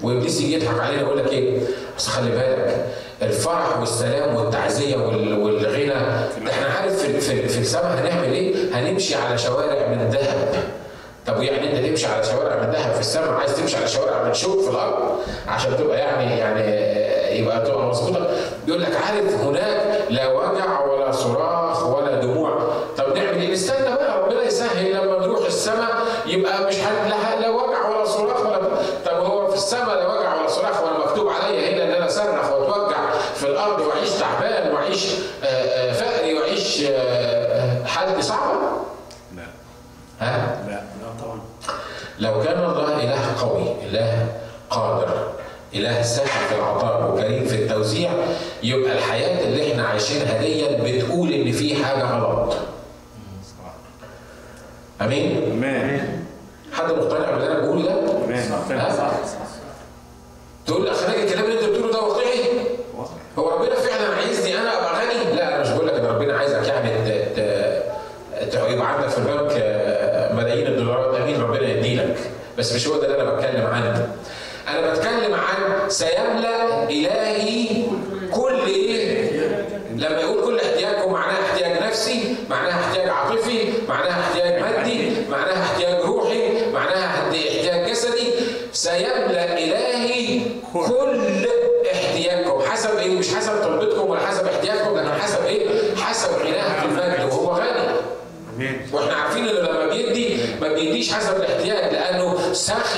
وابليس 0.03 0.41
يضحك 0.55 0.79
علينا 0.79 1.01
ويقول 1.03 1.17
لك 1.17 1.27
إيه؟ 1.31 1.59
بس 1.97 2.07
خلي 2.07 2.31
بالك 2.31 2.85
الفرح 3.21 3.79
والسلام 3.79 4.35
والتعزية 4.35 4.95
والغنى 4.97 5.93
إحنا 6.49 6.67
عارف 6.79 6.99
في, 7.01 7.19
في, 7.19 7.47
في 7.47 7.59
السماء 7.59 7.85
هنعمل 7.99 8.33
إيه؟ 8.33 8.55
هنمشي 8.73 9.15
على 9.15 9.37
شوارع 9.37 9.87
من 9.87 10.09
ذهب. 10.09 10.63
طب 11.27 11.41
يعني 11.43 11.77
أنت 11.79 11.85
تمشي 11.87 12.05
على 12.07 12.23
شوارع 12.23 12.55
من 12.55 12.71
ذهب 12.73 12.93
في 12.93 12.99
السماء 12.99 13.29
عايز 13.29 13.55
تمشي 13.55 13.77
على 13.77 13.87
شوارع 13.87 14.23
من 14.23 14.33
شوك 14.33 14.63
في 14.63 14.69
الأرض 14.69 15.19
عشان 15.47 15.77
تبقى 15.77 15.97
يعني 15.99 16.37
يعني 16.39 16.61
يبقى 17.39 17.61
تبقى 17.65 17.85
مظبوطة 17.87 18.27
بيقول 18.65 18.81
لك 18.81 18.95
عارف 18.95 19.33
هناك 19.41 20.01
لا 20.09 20.27
وجع 20.33 20.81
ولا 20.85 21.11
صراخ 21.11 21.85
ولا 21.95 22.21
دموع 22.21 22.59
طب 22.97 23.15
نعمل 23.17 23.41
إيه؟ 23.41 23.51
نستنى 23.53 23.83
بقى 23.95 24.21
ربنا 24.21 24.43
يسهل 24.43 24.91
لما 24.91 25.27
نروح 25.27 25.45
السماء 25.45 25.91
يبقى 26.27 26.67
مش 26.67 26.75
لا, 27.09 27.44
ها؟ 40.19 40.61
لا 40.67 40.71
لا 40.71 41.23
طبعا 41.23 41.39
لو 42.19 42.43
كان 42.43 42.63
الله 42.63 43.03
إله 43.03 43.19
قوي، 43.41 43.75
إله 43.89 44.27
قادر، 44.69 45.31
إله 45.73 46.01
سهل 46.01 46.27
في 46.49 46.55
العطاء 46.55 47.11
وكريم 47.11 47.45
في 47.45 47.55
التوزيع 47.55 48.11
يبقى 48.63 48.91
الحياة 48.97 49.43
اللي 49.47 49.71
إحنا 49.71 49.87
عايشينها 49.87 50.37
دي 50.41 50.65
بتقول 50.65 51.31
إن 51.31 51.51
في 51.51 51.83
حاجة 51.85 52.03
غلط. 52.03 52.55
أمين؟ 55.01 55.51
أمين 55.51 56.25
حد 56.73 56.91
مقتنع 56.91 57.31
باللي 57.31 57.47
أنا 57.51 57.59
بقوله 57.59 57.85
ده؟ 57.85 58.41
صح 58.41 59.11
تقول 60.67 60.83
لي 60.85 60.91
أخي 60.91 61.23
الكلام 61.23 61.45
اللي 61.45 61.59
أنت 61.59 61.69
بتقوله 61.69 61.91
ده 61.93 61.99
واقعي؟ 62.01 62.39
هو 63.39 63.49
ربنا 63.49 63.75
فعلا 63.75 64.15
عايزني 64.15 64.57
أنا 64.57 64.77
ابقى 64.79 64.93
غني؟ 65.05 65.35
لا 65.35 65.47
أنا 65.55 65.61
مش 65.63 65.69
بقول 65.69 65.87
لك 65.87 65.93
ان 65.93 66.05
ربنا 66.05 66.37
عايزك 66.37 66.67
يعني 66.67 66.89
ت- 66.89 67.39
ت- 67.39 67.83
ت- 68.55 68.69
يبقى 68.69 68.93
عندك 68.93 69.07
في 69.09 69.17
البنك 69.17 69.51
آه، 69.57 70.33
ملايين 70.33 70.67
الدولارات 70.67 71.15
امين 71.21 71.41
ربنا 71.41 71.67
يديلك 71.67 72.17
بس 72.57 72.73
مش 72.73 72.87
هو 72.87 72.97
ده 72.97 73.05
اللي 73.05 73.21
أنا 73.21 73.33
بتكلم 73.33 73.65
عنه. 73.65 74.07
أنا 74.67 74.93
بتكلم 74.93 75.33
عن 75.33 75.89
سيملأ 75.89 76.83
إلهي 76.83 77.83
كل 78.31 78.59
إيه؟ 78.67 79.31
لما 79.95 80.19
يقول 80.21 80.45
كل 80.45 80.59
احتياجكم 80.59 81.11
معناها 81.11 81.41
احتياج 81.41 81.83
نفسي، 81.83 82.35
معناها 82.49 82.79
احتياج 82.79 83.09
عاطفي، 83.09 83.73
معناها 83.89 84.21
احتياج 84.21 84.61
مادي، 84.61 85.11
معناها 85.29 85.63
احتياج 85.63 86.05
روحي، 86.05 86.71
معناها 86.73 87.05
احتياج 87.05 87.89
جسدي، 87.89 88.31
سيملا 88.73 89.57
الهي 89.57 90.41
كل 90.73 91.47
احتياجكم 91.93 92.61
حسب 92.61 92.97
إيه؟ 92.97 93.09
مش 93.09 93.35
حسب 93.35 93.63
طلبتكم 93.63 94.09
ولا 94.09 94.27
حسب 94.27 94.47
احتياجكم 94.47 94.97
لكن 94.97 95.21
حسب 95.21 95.45
إيه؟ 95.45 95.95
حسب 95.95 96.29
غناه 96.29 96.79
في 96.79 96.85
المجد 96.85 97.33
وهو 97.33 97.51
غني. 97.51 97.95
امين 98.55 98.87
وإحنا 98.93 99.13
عارفين 99.13 99.47
انه 99.47 99.59
لما 99.59 99.87
بيدي 99.87 100.37
ما 100.61 100.67
بيديش 100.67 101.13
حسب 101.13 101.35
الاحتياج 101.35 101.93
لأنه 101.93 102.53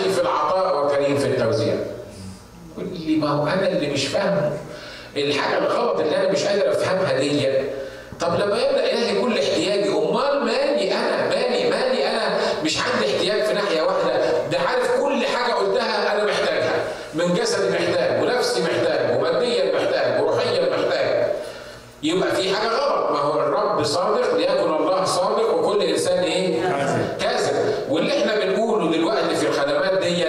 سخي 0.08 0.16
في 0.16 0.22
العطاء 0.22 0.86
وكريم 0.86 1.18
في 1.18 1.26
التوزيع. 1.26 1.76
يقول 2.78 2.90
لي 2.94 3.16
ما 3.16 3.30
هو 3.30 3.48
أنا 3.48 3.68
اللي 3.68 3.88
مش 3.90 4.08
فاهمه. 4.08 4.52
الحاجة 5.18 5.58
الغلط 5.58 6.00
اللي 6.00 6.16
أنا 6.18 6.32
مش 6.32 6.44
قادر 6.44 6.72
أفهمها 6.72 7.20
دي. 7.20 7.48
طب 8.20 8.34
لما 8.34 8.58
يبدأ 8.58 8.84
الهي 8.94 9.22
كل 9.22 9.34
احتياجي 9.40 9.90
أمال 9.90 10.46
مالي 10.46 10.94
أنا؟ 10.94 11.30
مالي؟ 11.30 11.70
مالي 11.70 12.08
أنا؟ 12.08 12.38
مش 12.64 12.78
عندي 12.80 13.06
احتياج 13.16 13.44
في 13.44 13.54
ناحية 13.54 13.82
واحدة. 13.82 14.48
ده 14.52 14.60
عارف 14.60 15.02
كل 15.02 15.26
حاجة 15.26 15.54
قلتها 15.54 16.14
أنا 16.16 16.26
محتاجها. 16.26 16.76
من 17.14 17.34
جسدي 17.34 17.70
محتاج 17.70 18.24
ونفسي 18.24 18.62
محتاج 18.62 19.18
وماديا 19.18 19.76
محتاج 19.76 20.22
وروحيا 20.24 20.70
محتاج. 20.70 21.28
يبقى 22.04 22.36
في 22.36 22.56
حاجة 22.56 22.68
غلط. 22.70 23.12
ما 23.12 23.20
هو 23.20 23.40
الرب 23.40 23.84
صادق 23.84 24.36
ليكن 24.36 24.74
الله 24.74 25.06
صادق 25.06 25.54
وكل 25.56 25.82
انسان 25.84 26.24
إيه؟ 26.24 26.62
كاذب. 26.62 27.08
كاذب 27.22 27.56
واللي 27.90 28.20
إحنا 28.20 28.36
بنقوله 28.46 28.92
دلوقتي 28.98 29.36
في 29.36 29.48
الخدمات 29.48 29.98
دي 30.04 30.28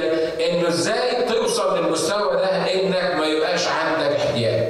انه 0.51 0.69
إزاي 0.69 1.23
توصل 1.29 1.79
للمستوى 1.79 2.37
ده 2.37 2.47
انك 2.75 3.15
ما 3.19 3.27
يبقاش 3.27 3.69
عندك 3.69 4.17
احتياج. 4.17 4.69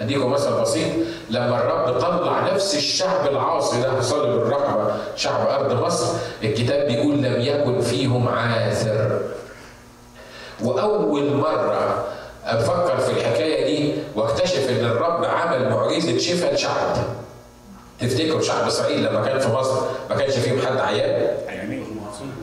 اديكم 0.00 0.30
مثل 0.32 0.60
بسيط 0.60 0.92
لما 1.30 1.60
الرب 1.60 2.00
طلع 2.00 2.52
نفس 2.52 2.74
الشعب 2.74 3.26
العاصي 3.26 3.80
ده 3.82 4.00
صلب 4.00 4.30
الرقبه 4.42 4.96
شعب 5.16 5.48
ارض 5.48 5.84
مصر 5.84 6.06
الكتاب 6.42 6.86
بيقول 6.86 7.14
لم 7.22 7.40
يكن 7.40 7.80
فيهم 7.80 8.28
عاثر 8.28 9.20
واول 10.64 11.32
مره 11.32 12.04
أفكر 12.46 12.98
في 12.98 13.10
الحكاية 13.10 13.66
دي 13.66 13.94
واكتشف 14.16 14.70
ان 14.70 14.84
الرب 14.84 15.24
عمل 15.24 15.70
معجزه 15.70 16.18
شفاء 16.18 16.54
لشعب 16.54 16.96
تفتكروا 18.00 18.40
شعب 18.40 18.66
اسرائيل 18.66 19.04
لما 19.04 19.26
كان 19.26 19.38
في 19.38 19.48
مصر 19.48 19.76
ما 20.10 20.16
كانش 20.16 20.34
فيهم 20.34 20.60
حد 20.66 20.76
عيان 20.76 21.36
يعني 21.46 21.82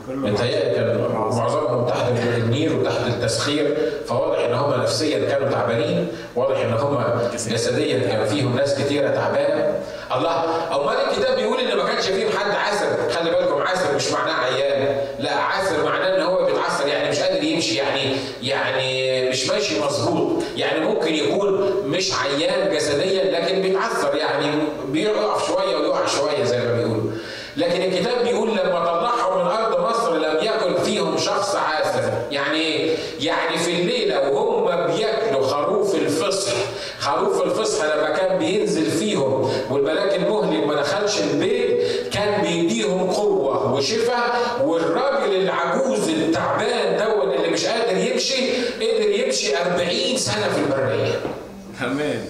كله 0.06 0.16
متهيألي 0.16 0.74
كان 0.74 1.08
معظمهم 1.14 1.86
تحت 1.86 2.08
النير 2.36 2.76
وتحت 2.76 3.06
التسخير 3.06 3.76
فواضح 4.06 4.38
ان 4.44 4.54
هم 4.54 4.80
نفسيا 4.82 5.30
كانوا 5.30 5.48
تعبانين 5.50 6.08
واضح 6.36 6.60
ان 6.60 6.72
هم 6.72 6.98
جسديا 7.32 7.98
كان 8.08 8.24
فيهم 8.26 8.56
ناس 8.56 8.74
كتيره 8.82 9.08
تعبانه 9.08 9.72
الله 10.16 10.44
امال 10.82 10.94
الكتاب 11.10 11.36
بيقول 11.36 11.60
إن 11.60 11.76
ما 11.76 11.84
كانش 11.84 12.04
فيهم 12.06 12.30
حد 12.38 12.50
عسر 12.50 13.10
خلي 13.10 13.30
بالكم 13.30 13.62
عسر 13.62 13.94
مش 13.96 14.10
معناه 14.12 14.34
عيان. 14.34 14.96
لا 15.18 15.34
عسر 15.34 15.84
معناه 15.84 16.16
إن 16.16 16.22
هو 16.22 16.44
بيتعسر 16.44 16.86
يعني 16.88 17.10
مش 17.10 17.18
قادر 17.20 17.42
يمشي 17.44 17.74
يعني 17.76 18.16
يعني 18.42 19.28
مش 19.30 19.48
ماشي 19.48 19.80
مظبوط. 19.80 20.42
يعني 20.56 20.80
ممكن 20.80 21.14
يكون 21.14 21.72
مش 21.86 22.12
عيان 22.14 22.74
جسديا 22.74 23.24
لكن 23.40 23.62
بيتعثر 23.62 24.14
يعني 24.14 24.46
بيقف 24.88 25.46
شوية 25.46 25.76
ويقع 25.76 26.06
شوية 26.06 26.44
زي 26.44 26.58
ما 26.58 26.72
بيقولوا. 26.76 27.10
لكن 27.56 27.82
الكتاب 27.82 28.24
بيقول 28.24 28.50
لما 28.50 28.84
طلعهم 28.84 29.44
من 29.44 29.50
أرض 29.50 29.80
مصر 29.90 30.14
لم 30.16 30.38
يكن 30.42 30.82
فيهم 30.82 31.18
شخص 31.18 31.56
عاسر 31.56 32.12
يعني 32.30 32.58
إيه؟ 32.58 32.96
يعني 33.20 33.58
في 33.58 33.70
الليلة 33.70 34.30
وهم 34.30 34.86
بياكلوا 34.96 35.46
خروف 35.46 35.94
الفصح. 35.94 36.52
خروف 36.98 37.42
الفصح 37.42 37.84
لما 37.84 38.10
كان 38.16 38.38
بينزل 38.38 38.90
دخلش 41.12 41.20
البيت 41.30 42.08
كان 42.12 42.42
بيديهم 42.42 43.10
قوة 43.10 43.72
وشفاء 43.72 44.62
والراجل 44.64 45.34
العجوز 45.36 46.08
التعبان 46.08 46.96
دون 46.98 47.32
اللي 47.34 47.48
مش 47.48 47.66
قادر 47.66 47.96
يمشي 47.96 48.52
قدر 48.74 49.08
يمشي 49.10 49.56
40 49.56 50.16
سنة 50.16 50.48
في 50.48 50.58
البريه 50.60 51.20
آمين 51.84 52.24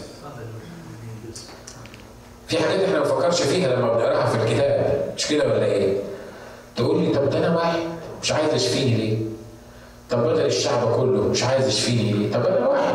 في 2.49 2.59
حاجات 2.59 2.81
إحنا 2.81 2.99
ما 2.99 3.05
بنفكرش 3.05 3.43
فيها 3.43 3.69
لما 3.77 3.93
بنقراها 3.93 4.27
في 4.27 4.37
الكتاب 4.43 5.13
مش 5.17 5.27
كده 5.27 5.45
ولا 5.45 5.65
إيه؟ 5.65 5.97
تقول 6.77 7.03
لي 7.03 7.13
طب 7.15 7.31
ده 7.31 7.39
أنا 7.39 7.57
واحد 7.57 7.79
مش 8.23 8.33
عايز 8.33 8.55
يشفيني 8.55 8.95
ليه؟ 8.97 9.17
طب 10.11 10.19
بدل 10.25 10.47
الشعب 10.47 10.97
كله 10.97 11.23
مش 11.23 11.43
عايز 11.43 11.69
يشفيني 11.69 12.13
ليه؟ 12.13 12.33
طب 12.33 12.47
أنا 12.47 12.69
واحد 12.69 12.95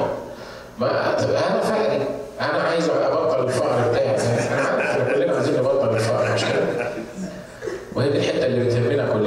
ما 0.80 1.16
طب 1.22 1.30
أنا 1.30 1.62
فقري 1.62 2.06
أنا 2.42 2.64
عايز 2.64 2.90
أبطل 2.90 3.44
الفقر 3.44 3.90
بتاعي 3.92 4.10
أنا 4.10 4.62
عارف 4.62 4.80
إحنا 4.80 5.14
كلنا 5.14 5.36
عايزين 5.36 5.54
نبطل 5.54 5.96
الفقر 5.96 6.34
مش 6.34 6.42
كده؟ 6.42 6.90
وهي 7.96 8.10
دي 8.10 8.18
الحته 8.18 8.46
اللي 8.46 8.62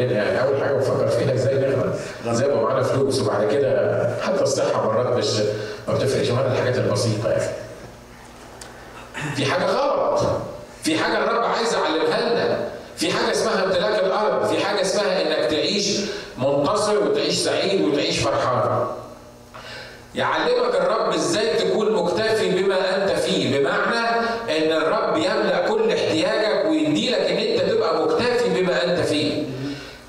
كلنا 0.09 0.13
يعني 0.25 0.43
أول 0.49 0.61
حاجة 0.61 0.73
بنفكر 0.73 1.09
فيها 1.09 1.35
إزاي 1.35 1.55
نغنى 1.55 1.93
إزاي 2.31 2.49
يبقى 2.49 2.63
معانا 2.63 2.83
فلوس 2.83 3.21
وبعد 3.21 3.53
كده 3.53 4.09
حتى 4.23 4.43
الصحة 4.43 4.87
مرات 4.87 5.07
مش 5.17 5.27
ما 5.89 5.95
بتفرقش 5.95 6.31
معانا 6.31 6.53
الحاجات 6.53 6.77
البسيطة 6.79 7.31
يعني. 7.31 7.53
في 9.37 9.45
حاجة 9.45 9.65
غلط. 9.67 10.21
في 10.83 10.99
حاجة 10.99 11.19
الرب 11.19 11.45
عايز 11.45 11.75
يعلمها 11.75 12.21
لنا. 12.31 12.59
في 12.97 13.13
حاجة 13.13 13.31
اسمها 13.33 13.65
امتلاك 13.65 14.05
الأرض. 14.05 14.47
في 14.47 14.65
حاجة 14.65 14.81
اسمها 14.81 15.23
إنك 15.23 15.51
تعيش 15.51 16.01
منتصر 16.39 16.99
وتعيش 17.05 17.35
سعيد 17.35 17.81
وتعيش 17.81 18.19
فرحان. 18.19 18.87
يعلمك 20.15 20.75
الرب 20.75 21.13
إزاي 21.15 21.55
تكون 21.57 21.93
مكتفي 21.93 22.49
بما 22.63 22.97
أنت 22.97 23.11
فيه 23.19 23.59
بمعنى 23.59 24.09
إن 24.59 24.73
الرب 24.73 25.17
يملأ 25.17 25.69
كل 25.69 25.93
احتياجك 25.93 26.67
ويديلك 26.71 27.19
ان 27.19 27.37
انت 27.37 27.61
تبقى 27.71 28.03
مكتفي 28.03 28.49
بما 28.63 28.85
انت 28.85 29.01
فيه 29.01 29.43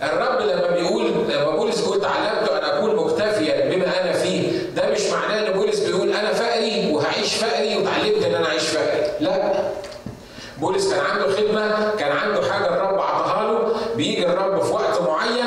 الرب 0.03 0.41
لما 0.41 0.67
بيقول 0.71 1.12
لما 1.29 1.50
بولس 1.55 1.79
بيقول 1.81 2.01
تعلمت 2.01 2.50
ان 2.50 2.63
اكون 2.63 2.95
مكتفيا 2.95 3.69
بما 3.69 4.01
أنا 4.03 4.12
فيه 4.13 4.51
ده 4.75 4.89
مش 4.91 5.01
معناه 5.05 5.48
ان 5.48 5.53
بولس 5.53 5.79
بيقول 5.79 6.13
أنا 6.13 6.33
فقري 6.33 6.91
وهعيش 6.93 7.33
فقري 7.36 7.77
وتعلمت 7.77 8.24
ان 8.25 8.36
أنا 8.36 8.48
اعيش 8.48 8.63
فقري 8.63 9.11
لا. 9.22 9.54
بولس 10.62 10.94
كان 10.94 11.06
عنده 11.06 11.36
خدمة 11.36 11.96
كان 11.96 12.12
عنده 12.18 12.51
حاجة 12.51 12.68
الرب 12.68 13.00
عطاها 13.00 13.51
له 13.51 13.74
بيجي 13.96 14.28
الرب 14.28 14.62
في 14.62 14.74
وقت 14.74 15.01
معين 15.01 15.46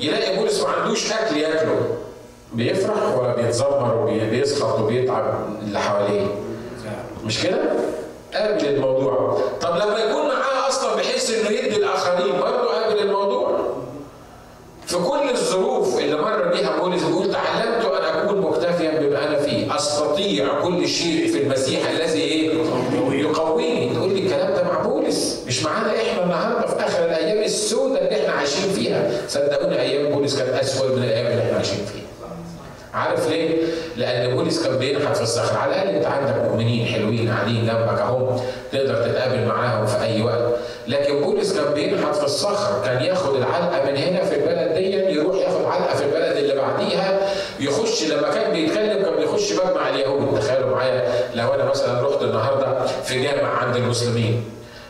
يلاقي 0.00 0.36
بولس 0.36 0.62
ما 0.62 0.68
عندوش 0.68 1.12
أكل 1.12 1.36
ياكله. 1.36 1.80
بيفرح 2.52 3.18
ولا 3.18 3.34
بيتذمر 3.36 3.96
وبيسخط 3.96 4.78
وبيتعب 4.80 5.34
اللي 5.62 5.78
حواليه. 5.80 6.26
مش 7.24 7.42
كده؟ 7.42 7.58
قابل 8.34 8.66
الموضوع. 8.66 9.38
طب 9.60 9.76
لما 9.76 9.98
يكون 9.98 10.26
معاه 10.28 10.68
أصلا 10.68 10.94
بحيث 10.96 11.30
إنه 11.40 11.50
يدي 11.50 11.76
الآخرين 11.76 12.40
برضه 12.40 12.68
قابل 12.68 12.98
الموضوع. 12.98 13.58
في 14.86 14.96
كل 14.96 15.30
الظروف 15.30 15.98
اللي 15.98 16.16
مر 16.16 16.48
بيها 16.48 16.76
بولس 16.80 17.02
بيقول 17.02 17.32
تعلمت 17.32 17.84
أن 17.84 18.18
أكون 18.18 18.40
مكتفيا 18.40 19.00
بما 19.00 19.28
أنا 19.28 19.38
فيه. 19.38 19.76
أستطيع 19.76 20.60
كل 20.62 20.88
شيء 20.88 21.32
في 21.32 21.42
المسيح 21.42 21.88
الذي 21.90 22.20
إيه 22.20 22.62
يقويني 23.12 23.94
تقول 23.94 24.10
لي 24.12 24.20
الكلام 24.26 24.54
ده 24.54 24.62
مع 24.64 24.78
بولس 24.82 25.44
مش 25.46 25.62
معانا 25.62 25.96
إحنا 26.02 26.22
النهارده 26.24 26.66
في 26.66 26.86
اخر 26.86 27.04
الأيام 27.04 27.44
السوداء 27.44 28.04
اللي 28.04 28.20
إحنا 28.22 28.32
عايشين 28.32 28.70
فيها 28.72 29.10
صدقوني 29.30 29.80
أيام 29.80 30.12
بولس 30.12 30.38
كانت 30.38 30.50
اسود 30.50 30.96
من 30.96 31.04
الأيام 31.04 31.26
اللي 31.26 31.42
إحنا 31.42 31.56
عايشين 31.56 31.84
فيها. 31.92 32.00
عارف 32.94 33.30
ليه؟ 33.30 33.56
لأن 33.96 34.34
بولس 34.34 34.66
كان 34.66 34.78
بينحت 34.78 35.16
في 35.16 35.22
الصخر، 35.22 35.58
على 35.58 35.72
الأقل 35.72 35.88
أنت 35.88 36.06
عندك 36.06 36.34
مؤمنين 36.44 36.86
حلوين 36.86 37.30
قاعدين 37.30 37.66
جنبك 37.66 38.00
أهو 38.00 38.40
تقدر 38.72 38.94
تتقابل 38.94 39.46
معاهم 39.46 39.86
في 39.86 40.02
أي 40.02 40.22
وقت، 40.22 40.54
لكن 40.88 41.20
بولس 41.20 41.54
كان 41.54 41.74
بينحت 41.74 42.14
في 42.14 42.24
الصخر، 42.24 42.84
كان 42.84 43.02
ياخد 43.04 43.36
العلقة 43.36 43.90
من 43.90 43.96
هنا 43.96 44.24
في 44.24 44.34
البلد 44.34 44.74
دي 44.74 44.94
يروح 45.12 45.36
ياخد 45.36 45.64
علقة 45.64 45.96
في 45.96 46.04
البلد 46.04 46.36
اللي 46.36 46.54
بعديها 46.54 47.18
يخش 47.60 48.04
لما 48.04 48.34
كان 48.34 48.52
بيتكلم 48.52 49.02
كان 49.02 49.16
بيخش 49.16 49.52
مجمع 49.52 49.88
اليهود، 49.88 50.40
تخيلوا 50.40 50.70
معايا 50.70 51.12
لو 51.34 51.54
أنا 51.54 51.64
مثلا 51.64 52.08
رحت 52.08 52.22
النهارده 52.22 52.86
في 52.86 53.22
جامع 53.22 53.48
عند 53.48 53.76
المسلمين 53.76 54.44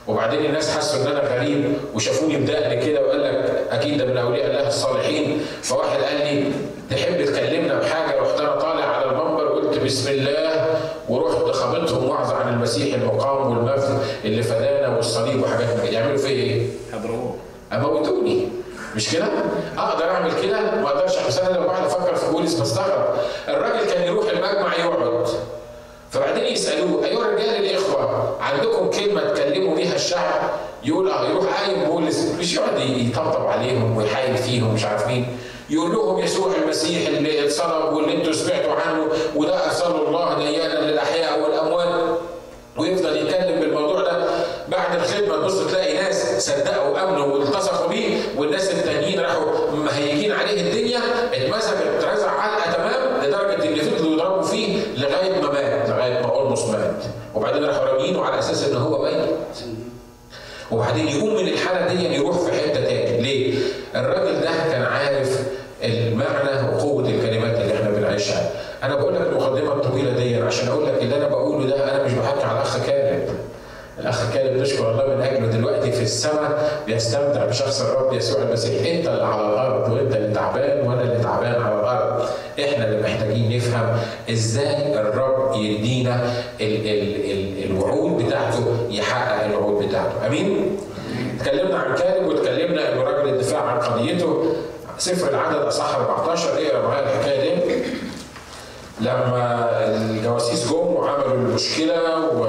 وبعدين 0.09 0.45
الناس 0.45 0.77
حسوا 0.77 1.03
إن 1.03 1.07
أنا 1.07 1.21
غريب 1.21 1.73
وشافوني 1.95 2.37
بدقن 2.37 2.81
كده 2.81 3.01
وقال 3.07 3.23
لك 3.23 3.50
أكيد 3.71 3.99
ده 3.99 4.05
من 4.05 4.17
أولياء 4.19 4.47
الله 4.47 4.69
الصالحين. 4.69 5.41
فواحد 5.63 6.01
قال 6.03 6.17
لي 6.17 6.45
تحب 6.91 7.25
تكلمنا 7.25 7.79
بحاجة؟ 7.79 8.21
رحت 8.21 8.41
أنا 8.41 8.57
طالع 8.57 8.85
على 8.85 9.05
المنبر 9.11 9.49
قلت 9.49 9.79
بسم 9.79 10.11
الله 10.11 10.67
ورحت 11.09 11.37
خابطهم 11.57 12.09
وعظ 12.09 12.33
عن 12.33 12.53
المسيح 12.55 12.95
المقام 12.95 13.51
والمفد 13.51 13.99
اللي 14.25 14.43
فدانا 14.43 14.97
والصليب 14.97 15.43
وحاجات 15.43 15.69
من 15.77 15.83
كده 15.83 15.93
يعملوا 15.99 16.17
فيا 16.19 16.29
إيه؟ 16.31 16.67
حضروه 16.93 17.37
أموتوني. 17.73 18.49
مش 18.97 19.13
كده؟ 19.13 19.27
أقدر 19.79 20.11
أعمل 20.11 20.33
كده؟ 20.43 20.61
ما 20.61 20.87
أقدرش. 20.89 21.17
بس 21.29 21.39
أنا 21.39 21.57
لو 21.57 21.65
بقعد 21.67 21.85
أفكر 21.85 22.15
في 22.15 22.31
بوليس 22.33 22.61
بستغرب. 22.61 23.15
الراجل 23.49 23.91
كان 23.93 24.03
يروح 24.03 24.27
المجمع 24.31 24.77
يقعد. 24.77 25.27
فبعدين 26.11 26.45
يسألوه 26.45 27.05
أيها 27.05 27.21
الرجال 27.21 27.65
الإخوة 27.67 28.37
عندكم 28.41 28.91
كلمة 28.91 29.21
تكلموا 29.35 29.77
بيها 29.77 29.95
الشعب؟ 29.95 30.51
يقول 30.85 31.11
آه 31.11 31.29
يروح 31.31 31.61
قايم 31.63 31.85
بولس 31.85 32.33
مش 32.39 32.55
يقعد 32.55 32.81
يطبطب 32.81 33.47
عليهم 33.47 33.97
ويحايل 33.97 34.37
فيهم 34.37 34.75
مش 34.75 34.85
عارف 34.85 35.07
مين. 35.07 35.27
يقول 35.71 35.93
لهم 35.93 36.19
يسوع 36.19 36.53
المسيح 36.63 37.09
اللي 37.09 37.45
اتصلب 37.45 37.93
واللي 37.93 38.17
أنتوا 38.17 38.33
سمعتوا 38.33 38.73
عنه 38.73 39.07
وده 39.37 39.67
ارسله 39.67 40.09
الله 40.09 40.39
ديانا 40.39 40.91
للأحياء 40.91 41.41
والأموات. 41.43 42.19
ويفضل 42.77 43.17
يتكلم 43.17 43.61
بالموضوع 43.61 44.01
ده. 44.03 44.27
بعد 44.69 44.99
الخدمة 45.01 45.37
تبص 45.37 45.59
تلاقي 45.67 45.95
ناس 45.95 46.47
صدقوا 46.47 46.89
وآمنوا 46.89 47.27
والتصقوا 47.27 47.89
بيه 47.89 48.17
والناس 48.37 48.71
التانيين 48.71 49.21
راحوا 49.21 49.71
مهيجين 49.77 50.33
عليه 50.33 50.61
الدنيا 50.61 51.01
اتمسك 51.33 51.77
وبعدين 57.35 57.65
راحوا 57.65 57.85
رامينه 57.85 58.25
على 58.25 58.39
أساس 58.39 58.69
إن 58.69 58.77
هو 58.77 59.03
ميت. 59.03 59.29
وبعدين 60.71 61.09
يقوم 61.09 61.35
من 61.35 61.49
الحالة 61.49 61.95
دي 61.95 62.15
يروح 62.15 62.39
في 62.39 62.53
حتة 62.53 62.85
تاني. 62.85 63.21
ليه؟ 63.21 63.59
الراجل 63.95 64.41
ده 64.41 64.51
كان 64.71 64.83
عارف 64.83 65.43
المعنى 65.85 66.69
وقوة 66.77 67.09
الكلمات 67.09 67.57
اللي 67.61 67.75
إحنا 67.75 67.91
بنعيشها. 67.91 68.51
أنا 68.83 68.95
بقول 68.95 69.15
لك 69.15 69.21
المقدمة 69.21 69.73
الطويلة 69.73 70.11
دي 70.13 70.37
عشان 70.37 70.69
أقول 70.69 70.87
لك 70.87 71.03
اللي 71.03 71.17
أنا 71.17 71.29
بقوله 71.29 71.67
ده 71.67 71.85
أنا 71.97 72.05
مش 72.05 72.13
بحكي 72.13 72.43
على 72.45 72.53
الأخ 72.59 72.87
كامل. 72.87 73.29
الأخ 73.99 74.35
كالب 74.35 74.61
نشكر 74.61 74.91
الله 74.91 75.15
من 75.17 75.23
أجله 75.23 75.47
دلوقتي 75.47 75.93
في 75.93 76.03
السماء 76.03 76.83
بيستمتع 76.87 77.45
بشخص 77.45 77.81
الرب 77.81 78.13
يسوع 78.13 78.43
المسيح. 78.43 78.87
أنت 78.87 79.09
اللي 79.09 79.25
على 79.25 79.43
الأرض 79.49 79.93
وأنت 79.93 80.17
اللي 80.17 80.35
تعبان 80.35 80.89
وأنا 80.89 81.03
اللي 81.03 81.23
تعبان 81.23 81.63
على 81.63 81.80
إحنا 82.65 82.85
اللي 82.89 83.03
محتاجين 83.03 83.57
نفهم 83.57 83.99
إزاي 84.31 85.01
الرب 85.01 85.55
يدينا 85.57 86.33
ال 86.61 86.87
ال 86.87 87.31
ال 87.31 87.65
الوعود 87.71 88.27
بتاعته 88.27 88.87
يحقق 88.91 89.45
الوعود 89.45 89.89
بتاعته. 89.89 90.27
أمين؟ 90.27 90.77
اتكلمنا 91.41 91.79
عن 91.79 91.95
كالب 91.95 92.27
واتكلمنا 92.27 92.93
انه 92.93 93.03
راجل 93.03 93.29
الدفاع 93.29 93.61
عن 93.63 93.79
قضيته. 93.81 94.53
سفر 94.99 95.29
العدد 95.29 95.57
أصح 95.57 95.95
14 95.95 96.49
اقرا 96.59 96.89
معايا 96.89 97.03
الحكاية 97.03 97.55
دي؟ 97.55 97.83
لما 99.01 99.69
الجواسيس 99.87 100.69
جم 100.69 100.77
وعملوا 100.77 101.33
المشكلة 101.35 102.27
و 102.27 102.47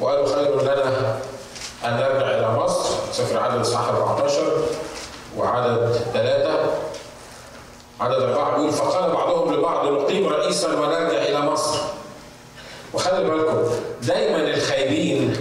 وقالوا 0.00 0.26
خير 0.34 0.62
لنا 0.62 1.18
أن 1.84 1.92
نرجع 1.96 2.30
إلى 2.38 2.52
مصر 2.58 2.94
سفر 3.12 3.38
عدد 3.38 3.60
إصحاح 3.60 3.88
14 3.88 4.42
وعدد 5.38 5.92
ثلاثة 6.12 6.58
عدد 8.00 8.14
أربعة 8.22 8.56
بيقول 8.56 8.72
فقال 8.72 9.10
بعضهم 9.12 9.54
لبعض 9.54 9.86
نقيم 9.86 10.26
رئيسا 10.28 10.68
ونرجع 10.80 11.22
إلى 11.22 11.40
مصر 11.40 11.78
وخلي 12.94 13.24
بالكم 13.24 13.62
دايما 14.02 14.36
الخايبين 14.54 15.36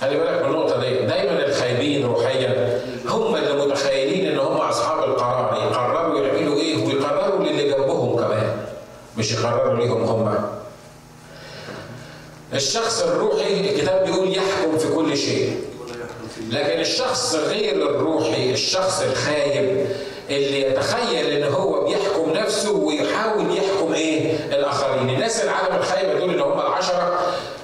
خلي 0.00 0.18
بالك 0.18 0.42
من 0.42 0.48
النقطة 0.54 0.80
دي 0.80 0.94
دايما 1.06 1.46
الخايبين 1.46 2.06
روحيا 2.06 2.80
هم 3.08 3.36
اللي 3.36 3.66
متخيلين 3.66 4.32
ان 4.32 4.38
هم 4.38 4.56
اصحاب 4.56 5.04
القرار 5.04 5.54
يقرروا 5.62 6.18
يعملوا 6.20 6.56
إيه 6.56 6.86
ويقرروا 6.86 7.44
للي 7.44 7.68
جنبهم 7.70 8.16
كمان 8.16 8.56
مش 9.18 9.32
يقرروا 9.32 9.76
ليهم 9.76 10.02
هم 10.04 10.34
الشخص 12.54 13.02
الروحي 13.02 13.60
الكتاب 13.60 14.04
بيقول 14.04 14.28
يحكم 14.36 14.78
في 14.78 14.88
كل 14.94 15.16
شيء 15.16 15.60
لكن 16.50 16.80
الشخص 16.80 17.34
غير 17.34 17.90
الروحي 17.90 18.50
الشخص 18.52 19.02
الخايب 19.02 19.86
اللي 20.54 20.66
يتخيل 20.70 21.26
إن 21.26 21.52
هو 21.52 21.84
بيحكم 21.84 22.30
نفسه 22.30 22.72
ويحاول 22.72 23.56
يحكم 23.56 23.92
إيه؟ 23.94 24.36
الآخرين. 24.52 25.10
الناس 25.10 25.44
العالم 25.44 25.76
الخايبه 25.76 26.12
دول 26.18 26.30
اللي 26.30 26.42
هم 26.42 26.60
العشرة 26.60 27.20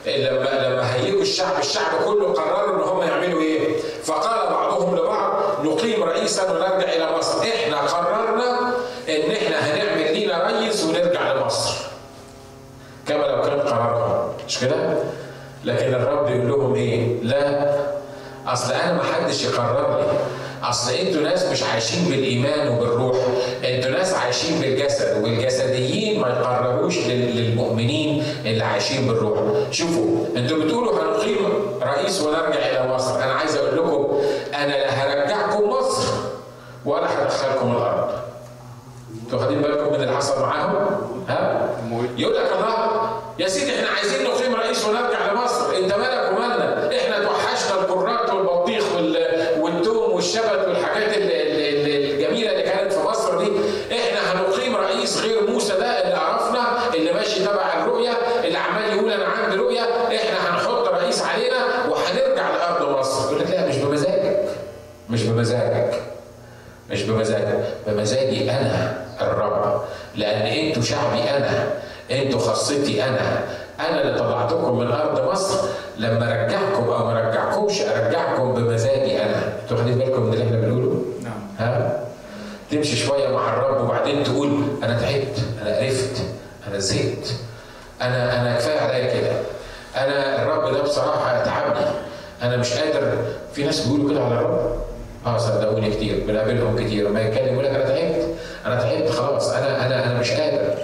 لما 0.07 0.69
لما 0.69 0.95
هيجوا 0.95 1.23
الشعب 1.23 1.59
الشعب 1.61 2.05
كله 2.07 2.33
قرروا 2.33 2.77
إن 2.77 2.89
هم 2.89 3.03
يعملوا 3.03 3.41
إيه؟ 3.43 3.77
فقال 4.05 4.51
بعضهم 4.51 4.97
لبعض 4.97 5.65
نقيم 5.67 6.03
رئيسا 6.05 6.51
ونرجع 6.51 6.89
إلى 6.93 7.17
مصر. 7.19 7.43
إحنا 7.43 7.77
قررنا 7.81 8.73
إن 9.09 9.31
إحنا 9.31 9.57
هنعمل 9.59 10.13
لينا 10.15 10.39
رئيس 10.45 10.85
ونرجع 10.85 11.33
لمصر. 11.33 11.75
كما 13.09 13.23
لو 13.23 13.43
كان 13.43 13.61
قرارهم 13.61 14.33
مش 14.49 14.59
كده؟ 14.61 14.95
لكن 15.65 15.95
الرب 15.95 16.29
يقول 16.29 16.49
لهم 16.49 16.75
إيه؟ 16.75 17.23
لا. 17.23 17.71
أصل 18.47 18.73
أنا 18.73 18.93
ما 18.93 19.03
حدش 19.03 19.45
يقرر 19.45 19.99
لي. 19.99 20.19
اصل 20.71 20.93
أنتوا 20.93 21.21
ناس 21.23 21.45
مش 21.45 21.63
عايشين 21.63 22.05
بالإيمان 22.05 22.69
وبالروح 22.69 23.17
أنتوا 23.65 23.91
ناس 23.91 24.15
عايشين 24.15 24.61
بالجسد 24.61 25.23
والجسديين 25.23 26.21
ما 26.21 26.29
يقرروش 26.29 26.99
لل- 26.99 27.37
للمؤمنين 27.37 28.25
اللي 28.45 28.65
عايشين 28.65 29.07
بالروح. 29.09 29.41
شوفوا 29.71 30.27
أنتوا 30.37 30.65
بتقولوا 30.65 30.93
هنقيم 31.03 31.37
رئيس 31.83 32.21
ونرجع 32.21 32.59
إلى 32.71 32.89
مصر. 32.95 33.15
أنا 33.23 33.33
عايز 33.33 33.57
أقول 33.57 33.77
لكم 33.79 34.21
أنا 34.55 34.73
لا 34.73 34.91
هرجعكم 34.91 35.69
مصر 35.71 36.09
ولا 36.85 37.23
هدخلكم 37.23 37.73
الأرض. 37.77 38.11
أنتوا 39.25 39.39
واخدين 39.39 39.63
بالكم 39.63 39.89
من 39.93 40.01
اللي 40.01 40.17
حصل 40.17 40.41
معاهم؟ 40.41 40.77
ها؟ 41.29 41.69
يقول 42.17 42.35
لك 42.37 42.53
الله 42.53 43.11
يا 43.39 43.49
سيدي 43.49 43.75
إحنا 43.77 43.89
عايزين 43.89 44.25
نقيم 44.25 44.55
رئيس 44.55 44.85
ونرجع 44.85 45.33
لمصر 45.33 45.77
انت 45.77 45.95
مالك 45.95 46.33
ومالنا 46.33 46.91
إحنا 46.99 47.25
توحشنا 47.25 47.81
الكرات 47.83 48.31
والبطيخ 48.33 48.85
وال- 48.97 49.61
والثوم 49.61 50.13
والشبت 50.15 50.65
والحاجات 50.69 51.17
ال- 51.17 51.23
ال- 51.23 51.87
ال- 51.87 52.11
الجميله 52.21 52.53
اللي 52.53 52.63
كانت 52.63 52.93
في 52.93 53.01
مصر 53.09 53.39
دي 53.39 53.51
إحنا 53.93 54.33
هنقيم 54.33 54.77
رئيس 54.77 55.19
غير 55.19 55.51
موسى 55.51 55.73
ده 55.73 56.03
اللي 56.05 56.15
عرفنا 56.15 56.95
اللي 56.95 57.13
ماشي 57.13 57.41
تبع 57.45 57.83
الرؤيه 57.83 58.11
اللي 58.45 58.59
عمال 58.59 58.97
يقول 58.97 59.13
أنا 59.13 59.25
عندي 59.25 59.57
رؤيه 59.57 59.81
إحنا 60.17 60.49
هنحط 60.51 60.89
رئيس 60.89 61.23
علينا 61.23 61.57
وهنرجع 61.91 62.51
لارض 62.57 62.99
مصر 62.99 63.25
يقول 63.33 63.39
لك 63.41 63.51
لا 63.51 63.67
مش 63.67 63.77
بمزاجك 63.77 64.49
مش 65.11 65.23
بمزاجك 65.23 66.01
مش 66.91 67.03
بمزاجك 67.03 67.65
بمزاجي 67.87 68.51
أنا 68.51 69.05
الرب 69.21 69.83
لأن 70.17 70.43
أنتوا 70.47 70.80
شعبي 70.91 71.31
أنا 71.37 71.67
أنتوا 72.11 72.41
خاصتي 72.41 73.05
أنا. 73.05 73.45
أنا 73.81 74.03
اللي 74.03 74.19
طلعتكم 74.19 74.79
من 74.79 74.87
أرض 74.91 75.31
مصر. 75.31 75.59
لما 75.99 76.43
ارجعكم 76.43 76.85
أو 76.85 77.05
ما 77.05 77.27
ارجعكمش 77.27 77.81
أرجعكم 77.81 78.55
بمزاجي 78.55 79.23
أنا. 79.23 79.53
أنتوا 79.63 79.77
واخدين 79.77 79.99
بالكم 79.99 80.23
من 80.23 80.33
اللي 80.33 80.45
إحنا 80.45 80.57
بنقوله؟ 80.57 81.03
نعم. 81.23 81.41
ها؟ 81.59 82.01
تمشي 82.71 82.97
شوية 82.97 83.29
مع 83.29 83.53
الرب 83.53 83.85
وبعدين 83.85 84.25
تقول 84.25 84.63
أنا 84.83 84.99
تعبت 85.01 85.39
أنا 85.63 85.77
قرفت 85.77 86.23
أنا 86.69 86.79
زهقت. 86.79 87.35
أنا 88.03 88.41
أنا 88.41 88.57
كفاية 88.57 88.81
عليا 88.81 89.21
كده. 89.21 89.33
أنا 89.97 90.43
الرب 90.43 90.75
ده 90.75 90.83
بصراحة 90.83 91.45
تعبني. 91.45 91.87
أنا 92.43 92.57
مش 92.57 92.73
قادر. 92.73 93.13
في 93.53 93.65
ناس 93.65 93.87
بيقولوا 93.87 94.11
كده 94.11 94.25
على 94.25 94.35
الرب؟ 94.35 94.77
آه 95.27 95.39
صدقوني 95.39 95.91
كتير. 95.91 96.25
بنقابلهم 96.29 96.85
كتير. 96.85 97.09
لما 97.09 97.21
يتكلم 97.21 97.53
يقول 97.55 97.65
لك 97.65 97.71
أنا 97.71 97.85
تعبت. 97.85 98.20
أنا 98.67 98.81
تعبت 98.81 99.11
خلاص 99.11 99.51
أنا 99.51 99.87
أنا 99.87 100.05
أنا 100.07 100.21
مش 100.21 100.31
قادر. 100.31 100.75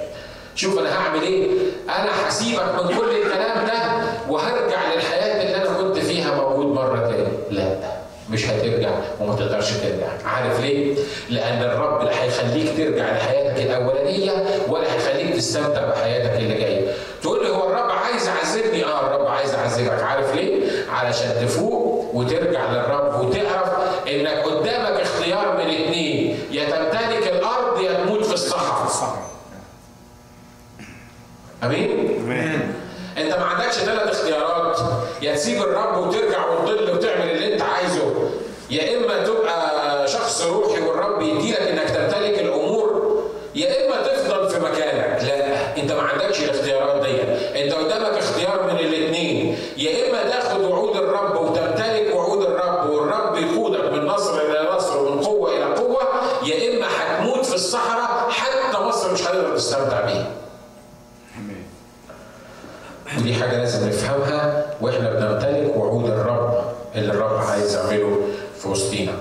شوف 0.55 0.79
أنا 0.79 0.97
هعمل 0.99 1.23
إيه؟ 1.23 1.51
أنا 1.89 2.29
هسيبك 2.29 2.63
من 2.75 2.97
كل 2.97 3.11
الكلام 3.23 3.67
ده 3.67 4.03
وهرجع 4.29 4.93
للحياة 4.95 5.43
اللي 5.43 5.57
أنا 5.57 5.79
كنت 5.79 5.99
فيها 5.99 6.35
موجود 6.35 6.67
مرة 6.67 7.11
تاني. 7.11 7.29
لا 7.51 7.77
مش 8.31 8.47
هترجع 8.47 8.91
وما 9.21 9.35
تقدرش 9.37 9.71
ترجع. 9.71 10.07
عارف 10.25 10.61
ليه؟ 10.61 10.97
لأن 11.31 11.63
الرب 11.63 12.03
لا 12.03 12.23
هيخليك 12.23 12.77
ترجع 12.77 13.13
لحياتك 13.13 13.63
الأولانية 13.63 14.33
ولا 14.69 14.95
هيخليك 14.95 15.35
تستمتع 15.37 15.85
بحياتك 15.91 16.37
اللي 16.37 16.55
جاية. 16.55 16.93
تقول 17.23 17.45
لي 17.45 17.51
هو 17.51 17.69
الرب 17.71 17.91
عايز 17.91 18.29
يعذبني؟ 18.29 18.85
آه 18.85 19.07
الرب 19.07 19.27
عايز 19.27 19.55
يعذبك. 19.55 20.03
عارف 20.03 20.35
ليه؟ 20.35 20.63
علشان 20.91 21.31
تفوق 21.47 22.11
وترجع 22.15 22.71
للرب 22.71 23.21
وتعرف 23.21 23.71
إنك 24.09 24.39
قدامك 24.45 25.01
اختيار 25.01 25.57
من 25.57 25.71
اتنين 25.71 26.39
يا 26.51 26.65
تمتلك 26.65 27.29
الأرض 27.33 27.81
يا 27.81 27.93
تموت 27.93 28.25
في 28.25 28.35
الصحراء 28.35 28.87
الصحراء 28.87 29.27
أمين؟ 31.67 32.21
امين 32.25 32.75
أنت 33.19 33.35
ما 33.35 33.45
عندكش 33.45 33.75
ثلاث 33.75 34.09
اختيارات. 34.21 34.79
يا 35.23 35.35
تسيب 35.35 35.63
الرب 35.63 35.97
وترجع 36.07 36.51
وتضل 36.51 36.91
وتعمل 36.95 37.31
اللي 37.31 37.53
أنت 37.55 37.63
عايزه. 37.63 38.31
يا 38.71 38.97
إما 38.99 39.25
تبقى 39.27 40.09
شخص 40.09 40.43
روحي 40.47 40.81
والرب 40.81 41.23
يديلك 41.23 41.61
انك 41.61 41.91
تمتلك 41.91 42.39
الأمور 42.39 43.23
يا 43.55 43.87
اما 43.87 43.97
تفضل 44.07 44.49
في 44.51 44.61
مكانك 44.61 45.23
لا 45.25 45.77
انت 45.77 45.93
ما 45.93 46.03
عندكش 46.03 46.41
الاختيارات 46.45 47.03
دي 47.07 47.23
انت 47.65 47.75
قدامك 47.75 48.19
اختيار 48.19 48.63
من 48.63 48.79
الاثنين 48.79 49.59
يا 49.77 50.09
اما 50.11 50.31
تاخد 50.31 50.61
وعود 50.61 50.97
الرب 50.97 51.37
وتمتلك 51.41 52.15
وعود 52.15 52.43
الرب 52.43 52.91
والرب 52.91 53.37
يقودك 53.37 53.93
من 53.93 54.07
نصر 54.07 54.41
إلى 54.41 54.69
نصر 54.77 54.99
ومن 54.99 55.21
قوه 55.25 55.51
إلى 55.57 55.65
قوه 55.65 56.03
يا 56.45 56.77
اما 56.77 56.87
هتموت 56.87 57.47
في 57.47 57.55
الصحراء 57.55 58.31
حتى 58.31 58.79
مصر 58.83 59.13
مش 59.13 59.23
هتقدر 59.23 59.57
تستمتع 59.57 60.01
بيها 60.01 60.31
امين 61.39 61.67
ودي 63.19 63.35
حاجة 63.35 63.59
لازم 63.59 63.89
نفهمها 63.89 64.67
وإحنا 64.81 65.11
بنمتلك 65.11 65.77
وعود 65.77 66.11
الرب 66.11 66.65
اللي 66.95 67.13
الرب 67.13 67.37
عايز 67.51 67.75
يعمله 67.77 68.21
في 68.63 68.69
وسطينا. 68.69 69.13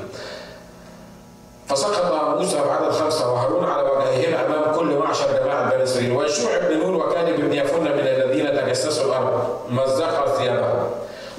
فسقط 1.67 2.13
موسى 2.39 2.57
بعدد 2.67 2.91
خمسة 2.91 3.33
وهارون 3.33 3.65
على 3.65 3.89
وجههما 3.89 4.45
أمام 4.45 4.75
كل 4.75 4.97
معشر 4.97 5.25
جماعة 5.43 5.69
بني 5.73 5.83
إسرائيل 5.83 6.11
ويشوع 6.11 6.57
بن 6.57 6.77
نون 6.79 6.95
وكالب 6.95 7.41
بن 7.41 7.53
يفن 7.53 7.81
من 7.81 7.99
الذين 7.99 8.45
تجسسوا 8.65 9.05
الأرض 9.05 9.57
مزق 9.69 10.37
ثيابهم 10.37 10.89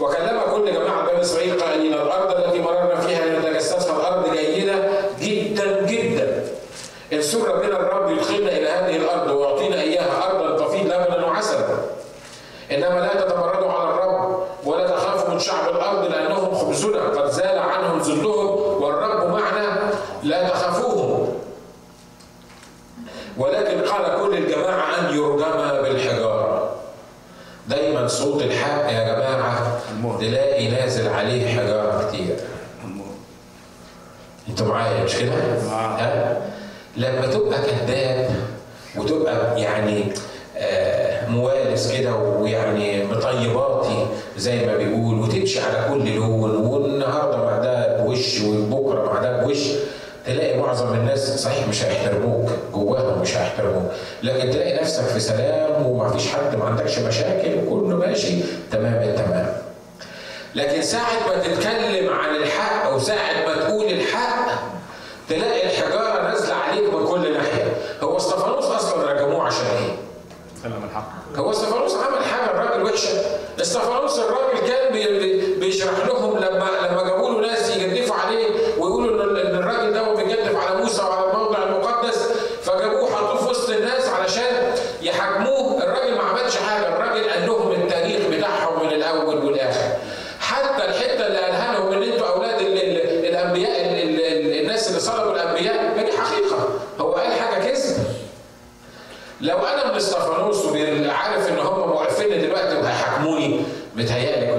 وكلم 0.01 0.41
كل 0.55 0.73
جماعة 0.73 1.07
بني 1.11 1.21
إسرائيل 1.21 1.61
قائلين 1.61 1.95
الأرض 1.95 2.37
التي 2.37 2.59
مررنا 2.59 3.01
فيها 3.01 3.27
لنتجسسها 3.27 3.97
الأرض 3.97 4.33
جيدة 4.37 4.75
جدا 5.21 5.87
جدا 5.87 6.45
إن 7.13 7.23
سر 7.23 7.57
بنا 7.57 7.81
الرب 7.81 8.11
يدخلنا 8.11 8.51
إلى 8.51 8.69
هذه 8.69 8.97
الأرض 8.97 9.31
ويعطينا 9.31 9.81
إياها 9.81 10.31
أرضا 10.31 10.67
تفيض 10.67 10.87
لبنا 10.87 11.27
وعسلا 11.27 11.67
انما 12.73 13.01
لا 13.01 13.21
تتمردوا 13.21 13.73
على 13.73 13.91
الرب 13.91 14.39
ولا 14.65 14.89
تخافوا 14.89 15.35
الأرض 15.97 16.11
لأنهم 16.13 16.55
خبزنا 16.55 17.01
قد 17.03 17.31
زال 17.31 17.59
عنهم 17.59 17.99
ذلهم 17.99 18.83
والرب 18.83 19.31
معنا 19.31 19.91
لا 20.23 20.49
تخافوهم 20.49 21.29
ولكن 23.39 23.81
قال 23.81 24.21
كل 24.23 24.37
الجماعة 24.37 24.99
أن 25.01 25.15
يرجم 25.17 25.83
بالحجارة. 25.83 26.71
دايما 27.69 28.07
صوت 28.09 28.43
الحق 28.43 28.93
يا 28.93 29.15
جماعة 29.15 29.79
المر. 29.93 30.19
تلاقي 30.21 30.69
نازل 30.69 31.09
عليه 31.09 31.49
حجارة 31.57 32.09
كتير. 32.09 32.37
أنتوا 34.49 34.67
معايا 34.67 35.05
مش 35.05 35.17
كده؟ 35.17 35.33
لما 36.97 37.27
تبقى 37.27 37.59
كذاب 37.63 38.31
وتبقى 38.97 39.61
يعني 39.61 40.13
موالس 41.29 41.93
كده 41.93 42.15
ويعني 42.15 43.05
مطيباتي 43.05 44.07
زي 44.37 44.67
ما 44.67 44.77
بيقول 44.77 45.19
وتمشي 45.21 45.61
على 45.61 45.87
كل 45.89 46.15
لون 46.15 46.57
والنهاردة 46.67 47.37
مع 47.37 47.59
ده 47.59 47.97
بوش 48.05 48.41
وبكرة 48.41 49.13
مع 49.13 49.21
ده 49.21 49.43
بوش 49.43 49.59
تلاقي 50.27 50.59
معظم 50.59 50.95
الناس 50.95 51.41
صحيح 51.43 51.69
مش 51.69 51.85
هيحترموك 51.85 52.51
جواهم 52.75 53.21
مش 53.23 53.37
هيحترموك. 53.37 53.91
لكن 54.23 54.51
تلاقي 54.51 54.81
نفسك 54.81 55.03
في 55.05 55.21
سلام 55.21 55.87
وما 55.87 56.09
فيش 56.09 56.29
حد 56.29 56.57
ما 56.57 56.65
عندكش 56.65 56.99
مشاكل 56.99 57.55
وكله 57.67 57.97
ماشي 57.97 58.35
تمام 58.73 59.03
التمام 59.03 59.53
لكن 60.55 60.83
ساعة 60.83 61.27
ما 61.29 61.39
تتكلم 61.43 62.13
عن 62.13 62.37
الحق 62.37 62.95
وساعة 62.95 63.47
ما 63.47 63.55
تقول 63.65 63.87
الحق 63.87 64.51
تلاقي 65.29 65.67
الحجارة 65.67 66.23
نازلة 66.29 66.55
عليك 66.55 66.95
من 66.95 67.07
كل 67.07 67.33
ناحية. 67.33 67.65
هو 68.03 68.17
استفانوس 68.17 68.65
أصلا 68.65 69.13
رجموه 69.13 69.43
عشان 69.43 69.67
إيه؟ 69.67 69.97
تكلم 70.61 70.85
الحق. 70.91 71.39
هو 71.39 71.51
استفانوس 71.51 71.95
عمل 71.95 72.25
حاجة 72.25 72.51
الراجل 72.51 72.83
وحشة. 72.85 73.09
استفانوس 73.61 74.19
الراجل 74.19 74.67
كان 74.69 74.93
بي- 74.93 75.19
بي- 75.19 75.55
بيشرح 75.55 76.07
لهم 76.07 76.39
لما 76.39 76.69
لما 76.91 77.03
جابوا 77.09 77.31
له 77.31 77.49
ناس 77.49 77.77
يجدفوا 77.77 78.17
عليه 78.17 78.47
ويقولوا 78.79 79.25
إن 79.25 79.37
إن 79.47 79.55
الراجل 79.55 79.93
ده 79.93 80.15
بيجدف 80.15 80.57
على 80.57 80.77
موسى 80.83 81.03
وعلى 81.03 81.31
الموضع 81.33 81.63
المقدس 81.63 82.27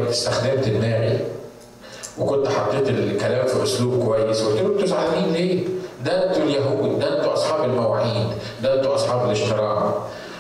استخدمت 0.09 0.67
دماغي 0.69 1.19
وكنت 2.17 2.47
حطيت 2.47 2.89
الكلام 2.89 3.47
في 3.47 3.55
أسلوب 3.67 4.05
كويس 4.05 4.41
وقلت 4.43 4.61
له 4.61 4.67
أنتوا 4.67 4.85
زعلانين 4.85 5.33
ليه؟ 5.33 5.63
ده 6.05 6.29
أنتوا 6.29 6.43
اليهود 6.43 6.99
ده 6.99 7.17
أنتوا 7.19 7.33
أصحاب 7.33 7.63
المواعيد 7.63 8.27
ده 8.63 8.73
أنتوا 8.73 8.95
أصحاب 8.95 9.25
الاشتراك 9.25 9.93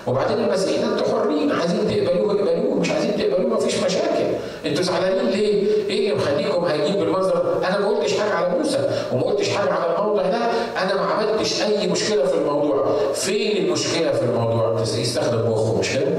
وبعدين 0.07 0.37
المسيحيين 0.37 0.83
أنتوا 0.83 1.07
حرين 1.07 1.51
عايزين 1.51 1.87
تقبلوه 1.87 2.31
اقبلوه 2.33 2.75
مش 2.75 2.89
عايزين 2.89 3.17
تقبلوه 3.17 3.49
مفيش 3.57 3.83
مشاكل 3.83 4.25
أنتوا 4.65 4.83
زعلانين 4.83 5.25
ليه؟ 5.25 5.67
إيه 5.89 5.99
اللي 6.11 6.15
مخليكم 6.23 6.65
هاجين 6.65 6.95
بالمنظر؟ 6.95 7.57
أنا 7.67 7.79
ما 7.79 7.87
قلتش 7.87 8.13
حاجة 8.19 8.33
على 8.33 8.49
موسى 8.57 8.89
وما 9.13 9.23
قلتش 9.23 9.49
حاجة 9.49 9.73
على 9.73 9.95
الموضوع 9.97 10.23
ده 10.23 10.37
أنا 10.83 10.93
ما 10.95 11.01
عملتش 11.01 11.61
أي 11.61 11.87
مشكلة 11.87 12.25
في 12.25 12.33
الموضوع 12.33 12.97
فين 13.13 13.65
المشكلة 13.65 14.11
في 14.11 14.21
الموضوع؟ 14.21 14.81
يستخدم 14.81 15.51
مخه 15.51 15.77
مش 15.79 15.93
كده؟ 15.93 16.17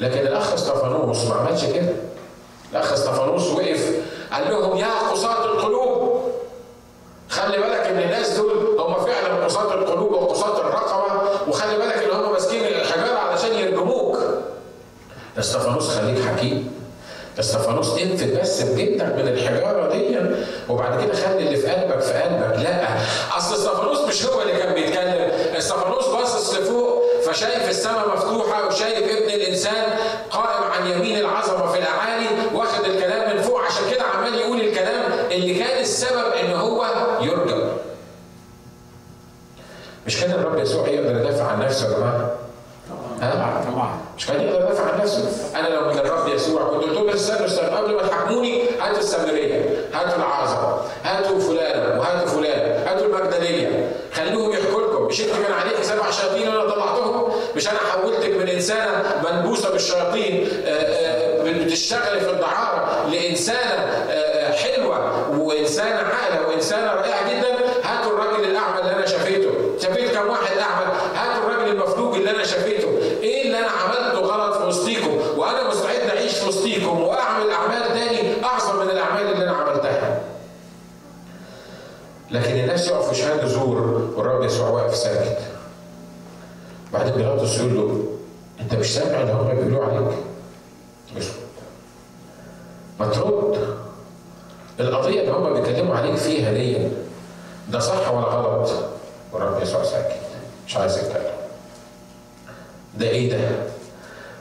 لكن 0.00 0.18
الأخ 0.18 0.52
أستفانوس 0.52 1.24
ما 1.26 1.34
عملش 1.34 1.64
كده 1.64 1.92
الأخ 2.72 2.92
أستفانوس 2.92 3.52
وقف 3.52 3.90
قال 4.34 4.50
لهم 4.50 4.76
يا 4.76 5.10
قصاة 5.12 5.44
القلوب. 5.44 6.20
خلي 7.30 7.56
بالك 7.58 7.80
إن 7.86 7.98
الناس 7.98 8.30
دول 8.30 8.80
هم 8.80 8.94
فعلا 8.94 9.44
قصاة 9.44 9.74
القلوب 9.74 10.12
وقصاة 10.12 10.60
الرقبة 10.60 11.30
وخلي 11.48 11.76
بالك 11.78 11.92
إن 11.96 12.10
هم 12.10 12.32
ماسكين 12.32 12.64
الحجارة 12.64 13.18
علشان 13.18 13.54
يرجموك. 13.54 14.18
استفانوس 15.38 15.88
خليك 15.90 16.24
حكيم. 16.24 16.74
استفانوس 17.38 17.98
انفد 17.98 18.40
بس 18.40 18.62
بجدك 18.62 19.02
من 19.04 19.28
الحجارة 19.28 19.92
دي 19.92 20.18
وبعد 20.68 21.04
كده 21.04 21.14
خلي 21.14 21.38
اللي 21.38 21.56
في 21.56 21.66
قلبك 21.66 22.00
في 22.00 22.12
قلبك. 22.12 22.58
لا 22.58 22.88
أصل 23.36 23.54
استفانوس 23.54 24.00
مش 24.00 24.26
هو 24.26 24.42
اللي 24.42 24.52
كان 24.56 24.74
بيتكلم. 24.74 25.30
استفانوس 25.56 26.06
باصص 26.06 26.54
لفوق 26.54 27.02
فشايف 27.26 27.68
السماء 27.68 28.08
مفتوحة 28.08 28.66
وشايف 28.66 28.98
ابن 28.98 29.30
الإنسان 29.34 29.84
قائم 30.30 30.62
عن 30.72 30.86
يمين 30.90 31.18
العظمة 31.18 31.72
في 31.72 31.78
الأعالي 31.78 32.26
واخد 32.54 32.84
الكلام 32.84 33.33
عشان 33.74 33.90
كده 33.90 34.02
عمال 34.02 34.34
يقول 34.34 34.60
الكلام 34.60 35.12
اللي 35.30 35.54
كان 35.58 35.80
السبب 35.80 36.32
إن 36.32 36.52
هو 36.52 36.86
يرجم 37.20 37.68
مش 40.06 40.20
كان 40.20 40.30
الرب 40.30 40.58
يسوع 40.58 40.88
يقدر 40.88 41.10
يدافع 41.20 41.44
عن 41.44 41.60
نفسه 41.60 41.88
يا 41.88 41.98
جماعة؟ 41.98 42.30
ها؟ 43.22 43.64
طبعا 43.72 43.98
مش 44.18 44.26
كان 44.26 44.40
يقدر 44.40 44.60
يدافع 44.64 44.92
عن 44.92 45.00
نفسه. 45.00 45.28
أنا 45.58 45.68
لو 45.68 45.80
من 45.88 45.98
الرب 45.98 46.28
يسوع 46.28 46.62
كنت 46.62 46.84
قلت 46.84 46.92
لهم 46.94 47.06
بس 47.06 47.14
استنوا 47.14 47.46
استنوا 47.46 47.76
قبل 47.78 47.94
ما 47.94 48.02
تحاكموني 48.06 48.62
هاتوا 48.80 48.98
السامرية 48.98 49.70
هاتوا 49.94 50.16
العازر 50.16 50.80
هاتوا 51.04 51.38
فلان 51.40 51.98
وهاتوا 51.98 52.28
فلان 52.28 52.86
هاتوا 52.88 53.06
المجدلية. 53.06 53.92
خلوهم 54.12 54.52
يحكوا 54.52 54.80
لكم. 54.80 55.02
مش 55.04 55.20
أنت 55.20 55.30
كان 55.30 55.52
عليك 55.52 55.82
سبع 55.82 56.10
شياطين 56.10 56.48
وأنا 56.48 56.70
طلعتهم؟ 56.70 57.32
مش 57.56 57.68
أنا 57.68 57.78
حولتك 57.78 58.30
من 58.36 58.48
إنسانة 58.48 59.22
منبوسة 59.30 59.70
بالشياطين 59.70 60.48
آه، 60.66 60.68
آه، 60.68 61.33
بتشتغلي 61.74 62.20
في 62.20 62.30
الدعاره 62.30 63.06
لإنسانة 63.08 63.82
آه، 64.10 64.52
حلوة 64.52 65.28
وإنسانة 65.38 65.96
عاقله 66.08 66.48
وإنسانة 66.48 66.92
رائعة 66.92 67.30
جدا 67.30 67.48
هاتوا 67.84 68.12
الراجل 68.12 68.44
الأعمى 68.50 68.80
اللي 68.80 68.92
أنا 68.96 69.06
شفيته. 69.06 69.50
شفيت 69.78 70.10
كم 70.14 70.26
واحد 70.28 70.56
أعمى؟ 70.58 70.92
هاتوا 71.14 71.50
الراجل 71.50 71.72
المفلوج 71.72 72.16
اللي 72.16 72.30
أنا 72.30 72.44
شفيته. 72.44 72.88
إيه 73.22 73.46
اللي 73.46 73.58
أنا 73.58 73.66
عملته 73.70 74.18
غلط 74.20 74.56
في 74.56 74.64
وسطيكم؟ 74.66 75.38
وأنا 75.38 75.68
مستعد 75.68 76.00
أعيش 76.16 76.32
في 76.34 76.48
وسطيكم 76.48 77.00
وأعمل 77.00 77.50
أعمال 77.50 77.88
تاني 77.94 78.44
أعظم 78.44 78.76
من 78.84 78.90
الأعمال 78.90 79.32
اللي 79.32 79.44
أنا 79.44 79.56
عملتها. 79.56 80.20
لكن 82.30 82.54
الناس 82.56 82.88
يقفوا 82.88 83.12
يشهدوا 83.12 83.48
زور 83.48 84.10
والرب 84.16 84.44
يسوع 84.44 84.68
واقف 84.68 84.96
ساكت. 84.96 85.38
بعدين 86.92 87.12
بيلاطس 87.14 87.58
يقول 87.58 87.74
له 87.74 88.04
أنت 88.60 88.74
مش 88.74 88.94
سامع 88.94 89.20
اللي 89.20 89.32
هم 89.32 89.48
بيقولوا 89.54 89.84
عليك. 89.84 90.18
اسكت 91.18 91.43
ما 93.00 93.06
ترد. 93.06 93.58
القضية 94.80 95.20
اللي 95.20 95.32
هم 95.32 95.54
بيتكلموا 95.54 95.96
عليك 95.96 96.14
فيها 96.16 96.52
دي 96.52 96.78
ده 97.68 97.78
صح 97.78 98.12
ولا 98.12 98.24
غلط؟ 98.26 98.70
والرب 99.32 99.62
يسوع 99.62 99.82
ساكت. 99.84 100.16
مش 100.66 100.76
عايز 100.76 100.98
يتكلم 100.98 101.34
ده 102.98 103.06
إيه 103.08 103.30
ده؟ 103.30 103.48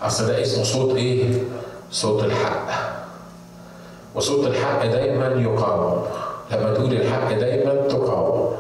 أصل 0.02 0.28
ده 0.28 0.42
اسمه 0.42 0.64
صوت 0.64 0.96
إيه؟ 0.96 1.34
صوت 1.92 2.24
الحق. 2.24 2.68
وصوت 4.16 4.48
الحق 4.48 4.86
دايما 4.86 5.28
يقاوم. 5.28 6.06
لما 6.52 6.74
تقول 6.74 6.94
الحق 6.94 7.32
دايما 7.32 7.88
تقاوم. 7.88 8.56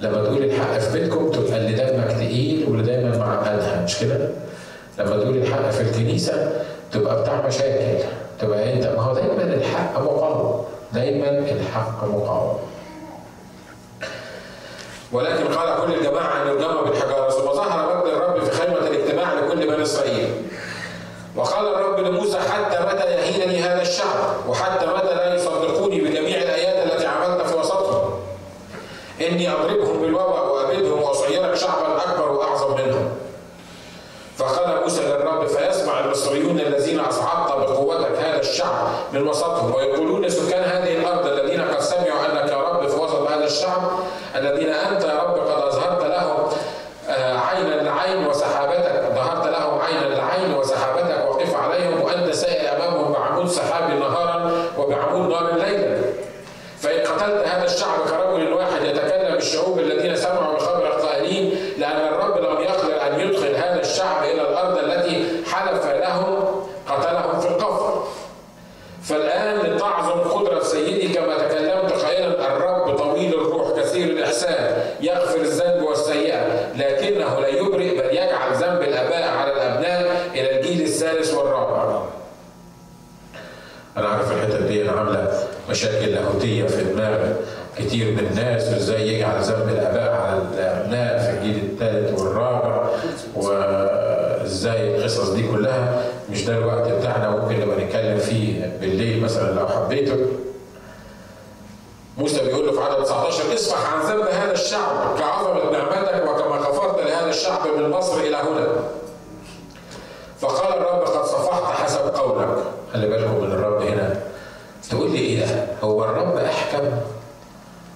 لما 0.00 0.24
تقول 0.24 0.44
الحق 0.44 0.78
في 0.78 1.00
بيتكم 1.00 1.30
تبقى 1.30 1.56
اللي 1.56 1.72
دمك 1.72 2.12
تقيل 2.12 2.66
واللي 2.68 2.82
دايما 2.82 3.16
معقدها. 3.18 3.84
مش 3.84 3.98
كده؟ 3.98 4.28
لما 4.98 5.16
تقول 5.16 5.36
الحق 5.36 5.70
في 5.70 5.80
الكنيسة 5.82 6.62
تبقى 6.92 7.22
بتاع 7.22 7.46
مشاكل. 7.46 8.04
تبقى 8.40 8.72
انت 8.72 8.86
ما 8.86 9.02
هو 9.02 9.14
دايما 9.14 9.42
الحق 9.42 9.98
مقاوم 10.02 10.64
دايما 10.92 11.28
الحق 11.28 12.04
مقاوم 12.04 12.58
ولكن 15.12 15.44
قال 15.54 15.86
كل 15.86 15.94
الجماعة 15.94 16.42
أن 16.42 16.48
يرجموا 16.48 16.82
بالحجارة. 16.82 17.30
ثم 17.30 17.52
ظهر 17.52 17.96
مجد 17.96 18.12
الرب 18.14 18.44
في 18.44 18.50
خيمة 18.50 18.78
الاجتماع 18.78 19.32
لكل 19.32 19.66
بني 19.66 19.82
إسرائيل. 19.82 20.28
وقال 21.36 21.66
الرب 21.74 21.98
لموسى 21.98 22.38
حتى 22.38 22.80
متى 22.80 23.04
يهينني 23.04 23.62
هذا 23.62 23.82
الشعب؟ 23.82 24.48
وحتى 24.48 24.86
متى 24.86 25.14
لا 25.14 25.34
يصدقوني 25.34 26.00
بجميع 26.00 26.42
الآيات 26.42 26.92
التي 26.92 27.06
عملت 27.06 27.42
في 27.42 27.56
وسطهم؟ 27.56 28.20
إني 29.20 29.52
أضربهم 29.52 30.00
بالوباء 30.00 30.45
من 39.12 39.28
وسطهم 39.28 39.74
ويقولون 39.74 40.28
سكان 40.28 40.62
هذه 40.62 40.96
الأرض 40.98 41.26
الذين 41.26 41.60
قد 41.60 41.80
سمعوا 41.80 42.26
انك 42.32 42.50
يا 42.50 42.56
رب 42.56 42.88
في 42.88 42.96
وسط 42.96 43.30
هذا 43.30 43.44
الشعب 43.44 43.82
الذين 44.36 44.68
انت 44.68 45.04
يا 45.04 45.22
رب 45.22 45.38
قد 45.38 45.62
اظهرت 45.62 46.04
لهم 46.04 46.48
آه، 47.08 47.38
عينا 47.38 47.74
لعين 47.74 48.26
وسحابتك 48.26 49.02
ظهرت 49.14 49.46
لهم 49.46 49.78
عينا 49.80 50.14
لعين 50.14 50.54
وسحابتك 50.54 51.28
وقف 51.28 51.54
عليهم 51.54 52.02
وانت 52.02 52.30
سائل 52.34 52.66
امامهم 52.66 53.12
بعمود 53.12 53.48
سحاب 53.48 53.90
نهارا 53.90 54.52
وبعمود 54.78 55.30
نار 55.30 55.54
ليلا 55.54 55.98
فإن 56.80 57.00
قتلت 57.00 57.46
هذا 57.48 57.64
الشعب 57.64 57.98
كرجل 58.10 58.52
واحد 58.52 58.82
يتكلم 58.84 59.34
الشعوب 59.34 59.78
الذين 59.78 60.16
سمعوا 60.16 60.54
بخبر 60.56 60.86
القائلين 60.86 61.54
لأن 61.78 62.08
الرب 62.14 62.36
لم 62.38 62.60
يقدر 62.62 63.06
أن 63.06 63.20
يدخل 63.20 63.54
هذا 63.54 63.80
الشعب 63.80 64.24
إلى 64.24 64.42
الأرض 64.42 64.78
التي 64.78 65.42
حلف 65.52 65.86
لهم 65.86 66.62
قتلهم 66.88 67.40
في 67.40 67.48
القفر 67.48 68.02
فالآن 69.02 69.58
لتعظم 69.58 70.20
قدرة 70.20 70.62
سيدي 70.62 71.14
كما 71.14 71.38
تكلمت 71.38 71.92
قائلا 71.92 72.56
الرب 72.56 72.96
طويل 72.96 73.34
الروح 73.34 73.78
كثير 73.78 74.06
الإحسان 74.08 74.80
يغفر 75.00 75.40
الذنب 75.40 75.82
والسيئة 75.82 76.72
لكنه 77.26 77.40
لا 77.40 77.48
يبرئ 77.48 77.98
بل 77.98 78.16
يجعل 78.16 78.52
ذنب 78.54 78.82
الآباء 78.82 79.28
على 79.36 79.52
الأبناء 79.52 80.30
إلى 80.34 80.56
الجيل 80.60 80.82
الثالث 80.82 81.34
والرابع. 81.34 82.02
أنا 83.96 84.08
عارف 84.08 84.32
الحتة 84.32 84.66
دي 84.66 84.82
أنا 84.82 84.92
عاملة 84.92 85.32
مشاكل 85.70 86.06
لاهوتيه 86.06 86.64
في 86.66 86.84
دماغ 86.84 87.18
كتير 87.78 88.10
من 88.12 88.18
الناس 88.18 88.72
وازاي 88.72 89.08
يجعل 89.08 89.40
ذنب 89.42 89.68
الآباء 89.68 90.12
على 90.20 90.38
الأبناء 90.38 91.18
في 91.18 91.30
الجيل 91.38 91.64
الثالث 91.72 92.20
والرابع 92.20 92.88
وإزاي 93.34 94.96
القصص 94.96 95.28
دي 95.30 95.48
كلها 95.48 96.02
مش 96.30 96.44
ده 96.44 96.58
الوقت 96.58 96.88
بتاعنا 96.88 97.30
ممكن 97.30 97.60
نبقى 97.60 97.84
نتكلم 97.84 98.18
فيه 98.18 98.76
بالليل 98.80 99.22
مثلا 99.22 99.52
لو 99.60 99.68
حبيته. 99.68 100.16
موسى 102.18 102.44
بيقول 102.44 102.66
له 102.66 102.72
في 102.72 102.80
عدد 102.80 103.04
19 103.04 103.54
اصفح 103.54 103.92
عن 103.94 104.00
ذنب 104.10 104.26
هذا 104.26 104.52
الشعب 104.52 104.96
مصر 107.90 108.20
إلى 108.20 108.36
هنا. 108.36 108.66
فقال 110.40 110.78
الرب 110.78 111.02
قد 111.02 111.24
صفحت 111.26 111.62
حسب 111.62 112.00
قولك. 112.00 112.48
خلي 112.92 113.06
بالكم 113.08 113.34
من 113.44 113.52
الرب 113.52 113.82
هنا. 113.82 114.20
تقول 114.90 115.10
لي 115.10 115.18
إيه؟ 115.18 115.44
ده 115.44 115.66
هو 115.82 116.04
الرب 116.04 116.36
أحكم 116.36 116.84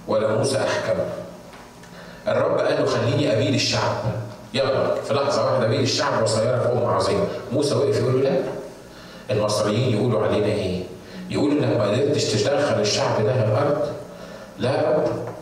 ولا 0.07 0.35
موسى 0.35 0.57
أحكم؟ 0.57 0.99
الرب 2.27 2.57
قال 2.57 2.79
له 2.79 2.85
خليني 2.85 3.33
ابيد 3.33 3.53
الشعب. 3.53 3.93
يلا 4.53 4.95
في 4.95 5.13
لحظة 5.13 5.45
واحدة 5.45 5.65
ابيد 5.65 5.79
الشعب 5.79 6.23
وصيرك 6.23 6.69
امه 6.71 6.91
عظيمه 6.91 7.25
موسى 7.53 7.75
وقف 7.75 7.99
يقول 7.99 8.23
له 8.23 8.29
لا. 8.29 8.35
المصريين 9.29 9.97
يقولوا 9.97 10.27
علينا 10.27 10.45
إيه؟ 10.45 10.83
يقولوا 11.29 11.53
إنك 11.53 11.77
ما 11.77 11.83
قدرتش 11.91 12.23
تدخل 12.23 12.79
الشعب 12.81 13.25
ده 13.25 13.31
الأرض. 13.31 13.87
لا 14.59 14.97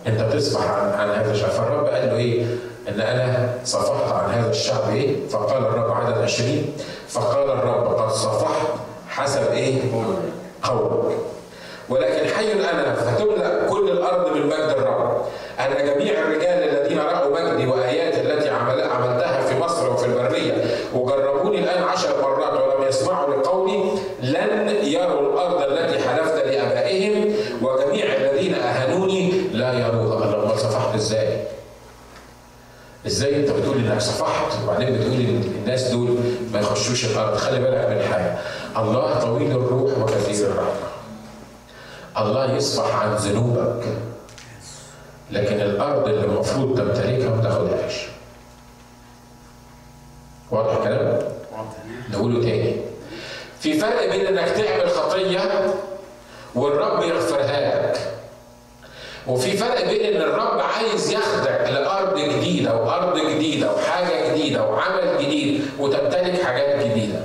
أنت 0.08 0.34
تصفح 0.34 0.62
عن, 0.72 0.90
عن 0.94 1.10
هذا 1.10 1.32
الشعب. 1.32 1.50
فالرب 1.50 1.86
قال 1.86 2.08
له 2.08 2.16
إيه؟ 2.16 2.46
ان 2.90 3.02
أنا 3.02 3.50
صفحت 3.66 4.12
عن 4.12 4.30
هذا 4.32 4.50
الشعب 4.50 4.90
إيه؟ 4.94 5.28
فقال 5.30 5.58
الرب 5.66 5.92
عدد 5.92 6.18
20 6.18 6.66
فقال 7.10 7.50
الرب 7.52 7.96
قد 8.00 8.12
صفحت 8.12 8.68
حسب 9.10 9.52
إيه؟ 9.52 9.82
قولك. 10.64 11.18
ولكن 11.90 12.28
حي 12.36 12.54
أنا 12.54 12.94
فتملأ 12.94 13.68
كل 13.70 13.90
الأرض 13.92 14.34
من 14.38 14.46
مجد 14.46 14.76
الرب. 14.78 15.22
أن 15.60 15.86
جميع 15.86 16.20
الرجال 16.22 16.70
الذين 16.70 17.00
رأوا 17.00 17.40
مجدي 17.42 17.68
واياتي 17.68 18.22
التي 18.22 18.50
عمل 18.50 18.82
عملتها 18.82 19.42
في 19.42 19.60
مصر 19.60 19.94
وفي 19.94 20.06
البرية 20.06 20.54
وجربوني 20.94 21.60
الآن 21.60 21.84
عشر 21.84 22.22
مرات 22.22 22.54
ولم 22.54 22.88
يسمعوا 22.88 23.36
لقولي 23.36 23.84
لن 24.22 24.76
يروا 24.84 25.34
الأرض 25.34 25.62
التي 25.72 26.00
حلفت 26.10 26.36
لابائهم 26.46 27.34
وجميع 27.62 28.06
الذين 28.16 28.54
اهانوني 28.54 29.32
لا 29.54 29.74
يروها 29.74 30.16
الله 30.26 30.44
امال 30.44 30.60
صفحت 30.60 30.96
إزاي؟ 30.96 31.40
إزاي 33.20 33.36
انت 33.36 33.50
بتقول 33.50 33.78
انك 33.78 34.02
صفحت 34.02 34.64
وبعدين 34.64 34.94
بتقول 34.98 35.14
ان 35.14 35.54
الناس 35.58 35.92
دول 35.92 36.18
ما 36.54 36.60
يخشوش 36.60 37.06
الأرض 37.06 37.38
خلي 37.38 37.60
بالك 37.60 37.88
من 37.90 38.14
حاجة. 38.14 38.38
الله 38.78 39.20
طويل 39.20 39.52
الروح 39.52 39.98
وكثير 39.98 40.48
الرحمة. 40.48 40.88
الله 42.18 42.56
يصفح 42.56 42.96
عن 42.96 43.16
ذنوبك. 43.16 43.84
لكن 45.32 45.62
الأرض 45.62 46.08
اللي 46.08 46.26
المفروض 46.26 46.78
تمتلكها 46.78 47.36
ما 47.36 47.44
تاخدهاش 47.44 48.08
واضح 50.52 50.78
الكلام؟ 50.78 51.20
نقوله 52.12 52.42
تاني. 52.42 52.76
في 53.60 53.80
فرق 53.80 54.12
بين 54.12 54.28
إنك 54.28 54.50
تعمل 54.50 54.90
خطية 54.90 55.74
والرب 56.56 57.04
يغفرها 57.04 57.69
وفي 59.28 59.58
فرق 59.58 59.86
بين 59.88 60.16
إن 60.16 60.22
الرب 60.22 60.60
عايز 60.60 61.12
ياخدك 61.12 61.70
لأرض 61.72 62.20
جديدة 62.20 62.76
وأرض 62.76 63.18
جديدة 63.30 63.74
وحاجة 63.74 64.30
جديدة 64.34 64.64
وعمل 64.64 65.18
جديد 65.22 65.66
وتمتلك 65.80 66.42
حاجات 66.44 66.86
جديدة. 66.86 67.20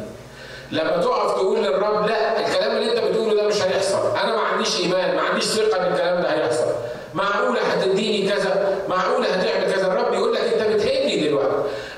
لما 0.71 0.97
تقف 0.97 1.33
تقول 1.35 1.59
للرب 1.65 2.07
لا 2.07 2.41
الكلام 2.41 2.77
اللي 2.77 2.93
أنت 2.93 3.05
بتقوله 3.05 3.35
ده 3.35 3.49
مش 3.49 3.63
هيحصل. 3.63 4.17
أنا 4.17 4.37
ما 4.37 4.41
عنديش 4.43 4.81
إيمان 4.81 5.15
ما 5.17 5.23
عنديش 5.23 5.45
ثقة 5.45 5.87
إن 5.87 5.93
الكلام 5.93 6.23
ده 6.23 6.29
هيحصل. 6.33 6.67
معقوله 7.15 7.61
هتديني 7.61 8.29
كذا؟ 8.31 8.79
معقوله 8.89 9.27
هتعمل 9.29 9.73
كذا؟ 9.73 9.87
الرب 9.87 10.13
يقول 10.15 10.35
لك 10.35 10.41
انت 10.41 10.63
بتهني 10.73 11.29
دلوقتي 11.29 11.55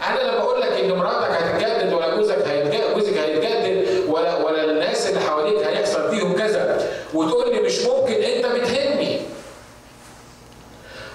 أنا 0.09 0.21
لما 0.31 0.39
أقول 0.41 0.61
لك 0.61 0.69
ان 0.73 0.93
مراتك 0.93 1.31
هتتجدد 1.31 1.93
ولا 1.93 2.15
جوزك 2.17 2.47
هيتجدد 2.49 2.95
جوزك 2.95 3.17
هيتجدد 3.19 3.87
ولا 4.09 4.37
ولا 4.45 4.65
الناس 4.65 5.07
اللي 5.09 5.21
حواليك 5.21 5.59
هيحصل 5.67 6.11
فيهم 6.11 6.33
كذا 6.37 6.89
وتقول 7.15 7.55
لي 7.55 7.61
مش 7.61 7.81
ممكن 7.81 8.15
انت 8.15 8.47
بتهني 8.47 9.21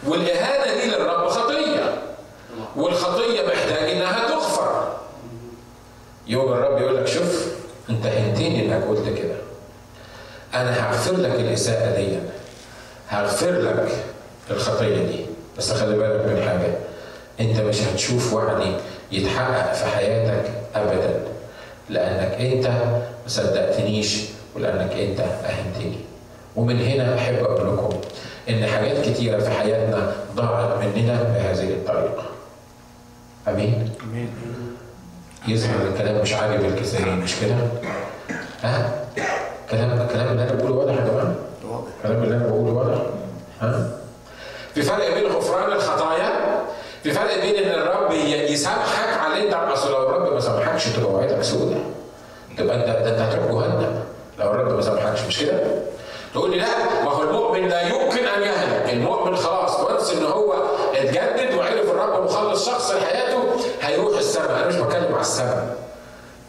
والاهانه 0.08 0.82
دي 0.82 0.88
للرب 0.92 1.28
خطيه 1.28 2.02
والخطيه 2.76 3.42
محتاج 3.48 3.90
انها 3.92 4.28
تغفر 4.30 4.98
يوم 6.28 6.54
الرب 6.54 6.82
يقول 6.82 6.98
لك 6.98 7.08
شوف 7.08 7.48
انت 7.90 8.06
هنتني 8.06 8.66
انك 8.66 8.84
قلت 8.88 9.18
كده 9.18 9.36
أنا 10.54 10.72
هغفر 10.92 11.18
لك 11.18 11.32
الإساءة 11.52 11.96
دي. 11.96 12.08
هغفر 13.10 13.52
لك 13.52 13.88
الخطية 14.52 14.96
دي. 15.06 15.26
بس 15.58 15.72
خلي 15.74 15.98
بالك 15.98 16.26
من 16.26 16.42
حاجة. 16.48 16.74
انت 17.40 17.60
مش 17.60 17.82
هتشوف 17.82 18.34
وعدي 18.34 18.72
يتحقق 19.12 19.74
في 19.74 19.86
حياتك 19.86 20.52
ابدا. 20.76 21.20
لأنك 21.90 22.42
انت 22.42 22.68
ما 22.68 23.02
صدقتنيش 23.28 24.22
ولأنك 24.56 24.92
انت 24.94 25.20
أهنتني. 25.20 25.98
ومن 26.56 26.82
هنا 26.82 27.16
أحب 27.16 27.36
أقول 27.36 27.74
لكم 27.74 28.00
إن 28.50 28.66
حاجات 28.66 29.06
كتيرة 29.06 29.40
في 29.40 29.50
حياتنا 29.50 30.12
ضاعت 30.36 30.84
مننا 30.84 31.24
بهذه 31.24 31.70
الطريقة. 31.70 32.24
أمين؟ 33.48 33.90
أمين. 34.04 34.30
يظهر 35.48 35.88
الكلام 35.88 36.22
مش 36.22 36.34
عاجب 36.34 36.66
الكثيرين 36.66 37.18
مش 37.18 37.36
كده؟ 37.42 37.56
ها؟ 38.64 39.06
كلام 39.72 40.02
الكلام 40.02 40.28
اللي 40.28 40.44
أنا 40.44 40.54
بقوله 40.54 40.74
واضح 40.76 40.94
يا 40.94 41.08
جماعة؟ 41.08 41.31
الكلام 42.04 42.24
اللي 42.24 42.36
أنا 42.36 42.48
بقوله 42.48 42.72
واضح؟ 42.74 43.02
ها؟ 43.62 43.88
في 44.74 44.82
فرق 44.82 45.14
بين 45.14 45.32
غفران 45.32 45.72
الخطايا 45.72 46.60
في 47.04 47.12
فرق 47.12 47.42
بين 47.42 47.56
إن 47.64 47.80
الرب 47.82 48.12
يسامحك 48.12 49.18
على 49.20 49.34
اللي 49.34 49.46
انت 49.46 49.54
أصل 49.74 49.92
لو 49.92 50.04
الرب 50.10 50.34
ما 50.34 50.40
سامحكش 50.40 50.86
تبقى 50.86 51.12
وعيتك 51.14 51.42
سودة 51.42 51.76
تبقى 52.58 52.76
أنت 52.76 52.86
ده 52.86 53.10
أنت 53.10 53.20
هتروح 53.20 53.52
جهنم 53.52 54.04
لو 54.40 54.52
الرب 54.52 54.72
ما 54.76 54.82
سامحكش 54.82 55.22
مش 55.28 55.40
كده؟ 55.40 55.60
تقول 56.34 56.52
لي 56.52 56.58
لا 56.58 56.66
ما 57.06 57.12
هو 57.12 57.24
المؤمن 57.24 57.68
لا 57.68 57.82
يمكن 57.82 58.26
أن 58.28 58.42
يهلك، 58.42 58.94
المؤمن 58.94 59.36
خلاص 59.36 59.80
وانس 59.80 60.12
إن 60.12 60.26
هو 60.26 60.54
اتجدد 60.96 61.54
وعرف 61.58 61.90
الرب 61.92 62.24
مخلص 62.24 62.66
شخص 62.70 62.92
لحياته 62.92 63.44
هيروح 63.82 64.18
السماء، 64.18 64.50
أنا 64.58 64.68
مش 64.68 64.76
بتكلم 64.76 65.12
على 65.14 65.22
السماء. 65.22 65.76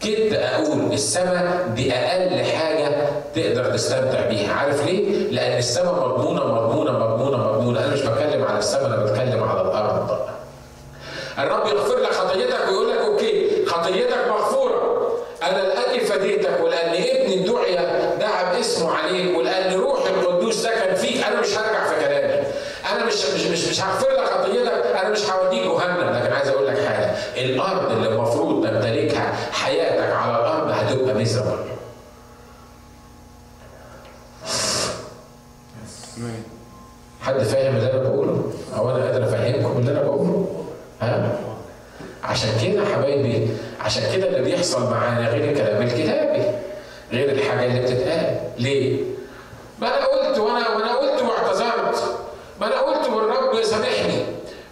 كده 0.05 0.57
أقول 0.57 0.93
السماء 0.93 1.69
دي 1.75 1.93
أقل 1.93 2.45
حاجة 2.45 2.89
تقدر 3.35 3.65
تستمتع 3.65 4.27
بيها، 4.29 4.53
عارف 4.55 4.87
ليه؟ 4.87 5.31
لأن 5.31 5.59
السماء 5.59 5.95
مضمونة 5.95 6.45
مضمونة 6.45 6.93
مضمونة 6.93 7.37
مضمونة، 7.37 7.85
أنا 7.85 7.93
مش 7.95 8.01
بتكلم 8.01 8.45
على 8.45 8.59
السماء 8.59 8.87
أنا 8.87 8.97
بتكلم 8.97 9.45
على 9.45 9.61
الأرض. 9.61 10.19
الرب 11.39 11.67
يغفر 11.67 11.99
لك 11.99 12.13
خطيتك 12.13 12.69
ويقول 12.69 12.91
لك 12.91 12.97
أوكي 12.99 13.67
خطيتك 13.67 14.29
مغفورة. 14.29 14.83
أنا 15.43 15.63
الان 15.63 16.05
فديتك 16.05 16.61
ولأن 16.65 16.89
ابني 16.95 17.37
دعي 17.37 17.77
دعا 18.21 18.55
باسمه 18.57 18.95
عليك 18.95 19.39
ولأن 19.39 19.75
روح 19.81 20.07
القدوس 20.07 20.55
سكن 20.63 20.95
فيك. 20.95 21.25
أنا 21.27 21.41
مش 21.41 21.59
هرجع 21.59 21.85
في 21.89 22.07
كلامي. 22.07 22.47
أنا 22.93 23.05
مش 23.05 23.15
مش 23.35 23.47
مش, 23.47 23.69
مش 23.69 23.81
هغفر 23.81 24.11
لك 24.13 24.25
خطيتك 24.27 24.97
أنا 25.01 25.09
مش 25.09 25.31
هوديك 25.31 25.63
جهنم 25.63 26.17
لكن 26.17 26.33
عايز 26.33 26.49
أقول 26.49 26.67
لك 26.67 26.79
حاجة 26.87 27.11
الأرض 27.45 27.93
اللي 27.93 28.09
المفروض 28.09 28.67
تمتلكها 28.67 29.33
حياتك 29.53 30.13
على 30.17 30.39
الأرض 30.39 30.71
هتبقى 30.71 31.13
امين 31.13 31.27
حد 37.21 37.43
فاهم 37.43 37.77
اللي 37.77 37.93
أنا 37.93 38.03
بقوله؟ 38.03 38.53
أو 38.77 38.91
أنا 38.91 39.05
قادر 39.05 39.25
أفهمكم 39.25 39.79
اللي 39.79 39.91
أنا 39.91 40.03
بقوله؟ 40.03 40.47
ها؟ 41.01 41.39
عشان 42.25 42.49
كده 42.63 42.85
حبايبي 42.95 43.49
عشان 43.81 44.03
كده 44.17 44.27
اللي 44.29 44.41
بيحصل 44.41 44.91
معانا 44.91 45.29
غير 45.31 45.51
الكلام 45.51 45.83
الكتابي 45.83 46.43
غير 47.13 47.31
الحاجة 47.33 47.65
اللي 47.67 47.81
بتتقال 47.81 48.37
ليه 48.59 49.01
ما 49.81 49.89
أنا 49.89 50.05
قلت 50.07 50.39
وأنا 50.39 50.69
وأنا 50.69 50.93
قلت 50.95 51.23
واعتذرت 51.23 52.03
ما 52.61 52.67
أنا 52.67 52.79
قلت 52.81 53.09
والرب 53.09 53.63
سامحني 53.63 54.25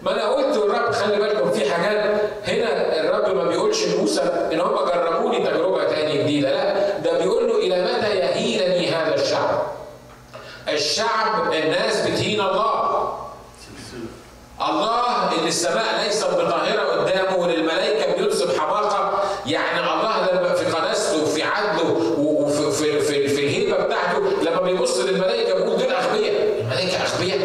ما 0.03 0.11
أنا 0.13 0.27
قلت 0.29 0.57
والرب 0.57 0.91
خلي 0.91 1.15
بالكم 1.19 1.51
في 1.51 1.71
حاجات 1.73 2.21
هنا 2.47 2.99
الرب 2.99 3.35
ما 3.35 3.43
بيقولش 3.43 3.87
لموسى 3.87 4.21
ان 4.53 4.59
هم 4.61 4.75
جربوني 4.85 5.39
تجربه 5.45 5.83
تاني 5.83 6.23
جديده 6.23 6.51
لا 6.51 6.99
ده 6.99 7.17
بيقول 7.19 7.47
له 7.47 7.55
إلى 7.57 7.83
متى 7.83 8.15
يهينني 8.15 8.89
هذا 8.91 9.15
الشعب 9.15 9.61
الشعب 10.73 11.53
الناس 11.53 12.01
بتهين 12.07 12.41
الله 12.41 13.11
الله 14.69 15.31
اللي 15.37 15.47
السماء 15.47 16.03
ليست 16.03 16.25
بطاهرة 16.27 16.81
قدامه 16.81 17.37
وللملائكة 17.37 18.15
بينسب 18.15 18.57
حماقة 18.59 19.23
يعني 19.45 19.79
الله 19.79 20.31
لما 20.31 20.53
في 20.53 20.65
قداسته 20.65 21.23
وفي 21.23 21.43
عدله 21.43 22.15
وفي 22.19 22.71
في, 22.71 22.99
في, 22.99 23.27
في 23.27 23.43
الهيبة 23.45 23.77
بتاعته 23.83 24.19
لما 24.41 24.61
بيبص 24.61 24.97
للملائكة 24.97 25.53
بيقول 25.55 25.77
دول 25.77 25.91
أغبياء 25.91 26.61
الملائكة 26.61 26.97
أغبياء 27.03 27.39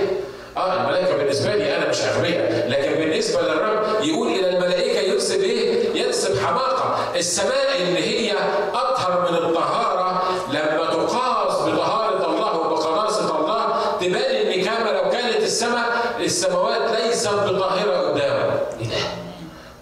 آه 0.56 0.80
الملائكة 0.82 1.16
بالنسبة 1.16 1.54
لي 1.54 1.76
أنا 1.76 1.88
مش 1.88 2.00
أغبياء 2.00 2.68
لكن 2.68 2.92
بالنسبة 2.94 3.42
للرب 3.42 4.04
يقول 4.04 4.28
إلى 4.28 4.48
الملائكة 4.56 5.00
ينسب 5.00 5.40
إيه؟ 5.40 6.02
ينسب 6.04 6.38
حماقة 6.46 6.98
السماء 7.16 7.76
اللي 7.82 8.00
هي 8.30 8.32
أطهر 8.74 9.30
من 9.30 9.36
الطهارة 9.38 10.22
لما 10.48 10.86
تقاس 10.92 11.68
بطهارة 11.68 12.26
الله 12.26 12.58
وبقداسة 12.58 13.38
الله 13.40 13.66
تبان 14.00 14.46
إن 14.52 14.64
كما 14.64 14.90
لو 14.90 15.10
كانت 15.10 15.36
السماء 15.36 15.86
السماوات 16.36 16.90
ليست 17.00 17.28
بطاهرة 17.28 17.96
قدامه. 17.96 18.52
إيه 18.80 18.86
ده؟ 18.86 18.96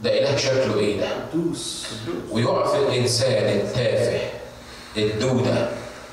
ده 0.03 0.19
إله 0.19 0.37
شكله 0.37 0.79
إيه 0.79 1.01
ده؟ 1.01 1.07
ويقف 2.33 2.75
الإنسان 2.75 3.61
التافه 3.61 4.21
الدودة 4.97 5.69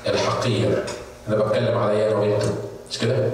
الحقير. 0.06 0.84
أنا 1.28 1.36
بتكلم 1.36 1.78
عليا 1.78 2.08
أنا 2.08 2.16
وأنتوا 2.16 2.48
مش 2.90 2.98
كده؟ 2.98 3.30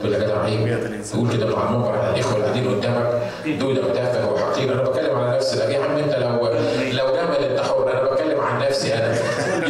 تقول 0.00 0.12
يا 0.12 0.18
جدع 0.18 0.42
عيب. 0.42 1.02
تقول 1.12 1.32
كده 1.32 1.56
مع 1.56 1.68
المنبر 1.70 1.98
على 1.98 2.14
الإخوة 2.14 2.34
اللي 2.34 2.44
قاعدين 2.44 2.74
قدامك. 2.80 3.22
دودة 3.60 3.86
وتافه 3.86 4.32
وحقير 4.32 4.72
أنا 4.72 4.82
بتكلم 4.82 5.16
على 5.18 5.36
نفسي. 5.36 5.56
يا 5.58 5.84
عم 5.84 5.96
أنت 5.96 6.14
لو 6.14 6.46
لو 6.92 7.16
جمل 7.16 7.44
أنت 7.44 7.60
حر 7.60 7.92
أنا 7.92 8.10
بتكلم 8.10 8.40
عن 8.40 8.62
نفسي 8.62 8.94
أنا. 8.94 9.18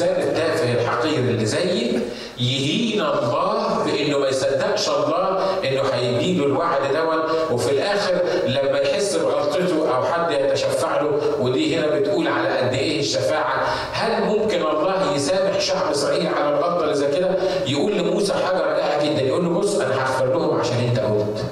يقف 0.00 0.18
الإنسان 0.18 0.28
التافه 0.28 0.72
الحقير 0.72 1.18
اللي 1.18 1.46
زيي 1.46 2.00
يهين 2.38 3.00
الله 3.00 3.84
بإنه 3.84 4.18
ما 4.18 4.28
يصدقش 4.28 4.88
الله 4.88 5.38
إنه 5.64 5.82
هيديله 5.92 6.44
الوعد 6.46 6.92
دوت. 6.94 7.50
وفي 7.50 7.70
الآخر 7.70 8.14
لما 8.46 8.78
يحس 8.78 9.16
بغلطته 9.16 9.96
أو 9.96 10.04
حد 10.04 10.30
يتشفع 10.30 11.00
له 11.00 11.20
ودي 11.40 11.76
هنا 11.78 11.86
بتقول 11.86 12.28
على 12.28 12.48
قد 12.58 12.74
إيه 12.74 13.00
الشفاعة. 13.00 13.66
هل 13.92 14.24
ممكن 14.24 14.62
الله 14.62 15.14
يسامح 15.14 15.60
شعب 15.60 15.90
إسرائيل 15.90 16.26
على 16.26 16.48
الغلطة 16.48 16.82
اللي 16.84 16.94
زي 16.94 17.08
كده؟ 17.16 17.36
يقول 17.66 17.98
لموسى 17.98 18.32
حاجة 18.32 18.60
رائعة 18.60 19.04
جدا 19.04 19.22
يقول 19.22 19.44
له 19.44 19.50
بص 19.50 19.74
أنا 19.74 19.94
هغفر 20.02 20.26
لهم 20.26 20.60
عشان 20.60 20.76
أنت 20.76 20.98
قلت 20.98 21.44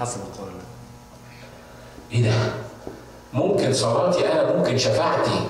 حسب 0.00 0.20
القول 0.20 0.52
إيه 2.12 2.22
ده؟ 2.22 2.32
ممكن 3.32 3.72
صلاتي 3.72 4.32
أنا 4.32 4.56
ممكن 4.56 4.78
شفاعتي 4.78 5.40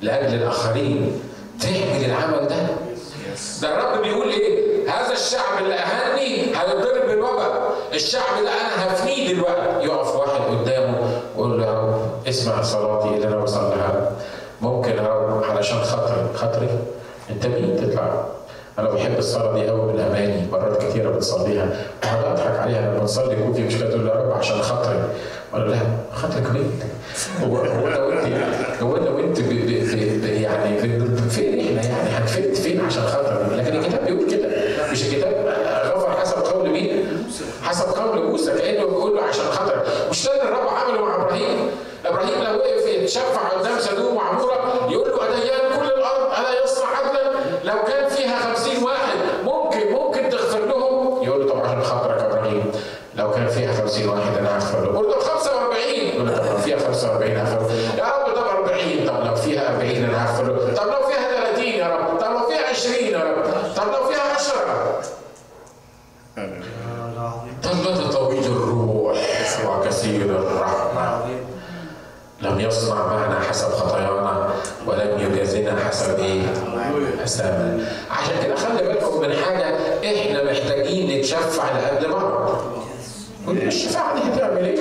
لأجل 0.00 0.34
الآخرين. 0.34 1.20
تعمل 1.60 2.04
العمل 2.04 2.48
ده؟ 2.48 2.56
ده 3.62 3.74
الرب 3.74 4.02
بيقول 4.02 4.28
إيه؟ 4.28 4.68
هذا 4.90 5.12
الشعب 5.12 5.62
اللي 5.62 5.74
أهاني 5.74 6.56
هيضرب 6.56 7.06
بالوباء، 7.08 7.72
الشعب 7.94 8.38
اللي 8.38 8.50
أنا 8.50 8.86
هفنيه 8.86 9.32
دلوقتي، 9.34 9.86
يقف 9.86 10.16
واحد 10.16 10.40
قدامه 10.40 10.98
ويقول 11.36 11.60
له 11.60 11.66
يا 11.66 11.72
رب 11.72 12.00
اسمع 12.28 12.62
صلاتي 12.62 13.08
اللي 13.08 13.28
أنا 13.28 13.36
بصليها. 13.36 14.12
ممكن 14.60 14.90
يا 14.90 15.02
رب 15.02 15.44
علشان 15.44 15.82
خاطري. 15.82 16.26
خاطري؟ 16.34 16.68
أنت 17.30 17.46
مين؟ 17.46 17.76
تطلع. 17.76 18.24
أنا 18.78 18.90
بحب 18.90 19.18
الصلاة 19.18 19.52
دي 19.54 19.68
قوي 19.68 19.92
من 19.92 20.00
اماني 20.00 20.46
مرات 20.52 20.82
كتيرة 20.84 21.10
بتصليها 21.10 21.68
وقعد 22.02 22.24
أضحك 22.24 22.58
عليها. 22.58 22.80
لما 22.80 23.04
نصلي 23.04 23.32
يكون 23.34 23.52
في 23.52 23.62
مشكله 23.62 23.90
تقول 23.90 24.06
يا 24.08 24.14
رب 24.14 24.32
عشان 24.32 24.62
خاطري. 24.62 24.98
أقول 25.54 25.70
لا 25.70 25.78
خاطرك 26.14 26.50
مين؟ 26.50 26.80
هو 27.42 27.56
هو 27.56 27.86
أنا 27.88 27.98
وانت 28.04 28.34
هو 28.82 28.96
أنا 28.96 29.10
وانت 29.10 29.40
ب- 29.40 29.48
ب- 29.48 29.90
ب- 29.90 30.22
ب- 30.22 30.24
يعني 30.24 30.78
فين 31.30 31.60
إحنا؟ 31.60 31.82
يعني 31.90 32.08
هنفيد 32.10 32.54
فين 32.54 32.80
عشان 32.86 33.02
خاطر؟ 33.02 33.46
لكن 33.56 33.76
الكتاب 33.76 34.04
بيقول 34.04 34.30
كده. 34.30 34.48
مش 34.92 35.02
الكتاب 35.06 35.54
غفر 35.96 36.20
حسب 36.20 36.36
قول 36.38 36.70
مين؟ 36.70 37.06
حسب 37.62 37.84
قول 37.88 38.24
موسى 38.30 38.52
كانه 38.52 38.84
بيقول 38.86 39.16
له 39.16 39.22
عشان 39.22 39.44
خاطر. 39.44 39.82
مش 40.10 40.26
ده 40.26 40.42
الرب 40.42 40.68
عمله 40.68 41.04
مع 41.04 41.14
إبراهيم. 41.16 41.58
إبراهيم 42.06 42.42
لو 42.44 42.58
وقف 42.58 42.86
يتشفع 42.88 43.48
قدام 43.48 43.78
سدوم 43.78 44.16
وعمورة 44.16 44.88
يقول 44.90 45.08
له 45.08 45.16
اديان 45.28 45.78
كل 45.80 45.86
الأرض 45.86 46.26
الا 46.38 46.64
يصنع 46.64 46.86
عدلا 46.86 47.32
لو 47.64 47.82
كان 47.84 48.08
فيها 48.08 48.38
خمسين 48.38 48.82
واحد 48.84 49.16
ممكن 49.44 49.92
ممكن 49.92 50.28
تغفر 50.30 50.66
لهم 50.66 51.22
يقول 51.22 51.40
له 51.46 51.52
طب 51.52 51.60
عشان 51.60 51.82
خاطرك 51.82 52.18
يا 52.20 52.26
إبراهيم 52.26 52.64
لو 53.14 53.30
كان 53.30 53.48
فيها 53.48 53.72
خمسين 53.72 54.08
واحد 54.08 54.36
أنا 54.38 54.56
هغفر 54.56 54.84
لهم 54.84 54.94
يقول 54.94 55.06
له 55.08 55.18
45 55.20 55.82
يقول 56.14 56.26
له 56.26 56.36
طب 56.38 56.44
لو 56.52 56.58
فيها 56.58 56.78
45 56.78 57.36
هغفر 57.36 57.74
يا 57.98 58.04
رب 58.04 58.34
طب 58.34 58.42
40 58.46 59.06
طب 59.06 59.26
لو 59.26 59.34
فيها 59.34 59.68
40 59.74 59.90
أنا 59.90 60.24
هغفر 60.30 60.44
له 60.44 60.74
طب 60.74 60.86
لو 60.86 61.08
فيها 61.08 61.50
30 61.52 61.64
يا 61.64 61.86
رب 61.96 62.18
طب 62.20 62.32
لو 62.32 62.46
فيها 62.48 62.68
20 62.70 62.94
يا 62.94 63.18
رب 63.18 63.44
طب 63.76 63.86
لو 63.92 64.08
فيها 64.08 64.34
10 64.34 64.54
طلبة 67.62 68.10
طويل 68.10 68.44
الروح 68.44 69.18
وكثير 69.66 70.22
الرحمة 70.24 71.18
لم 72.42 72.60
يصنع 72.60 73.06
معنا 73.06 73.40
حسب 73.40 73.68
خطايانا 73.68 74.48
ولم 74.86 75.18
يجازنا 75.32 75.76
حسب 75.88 76.18
إيه؟ 76.18 76.42
حسابنا 77.22 77.84
عشان 78.10 78.34
كده 78.44 78.54
خلي 78.56 78.88
بالكم 78.88 79.20
من 79.20 79.32
حاجة 79.36 79.76
إحنا 80.04 80.44
محتاجين 80.44 81.18
نتشفع 81.18 81.64
لأجل 81.72 82.12
بعض 82.12 82.48
قول 83.46 83.58
الشفاعة 83.58 84.14
دي 84.14 84.20
هتعمل 84.34 84.64
إيه؟ 84.64 84.78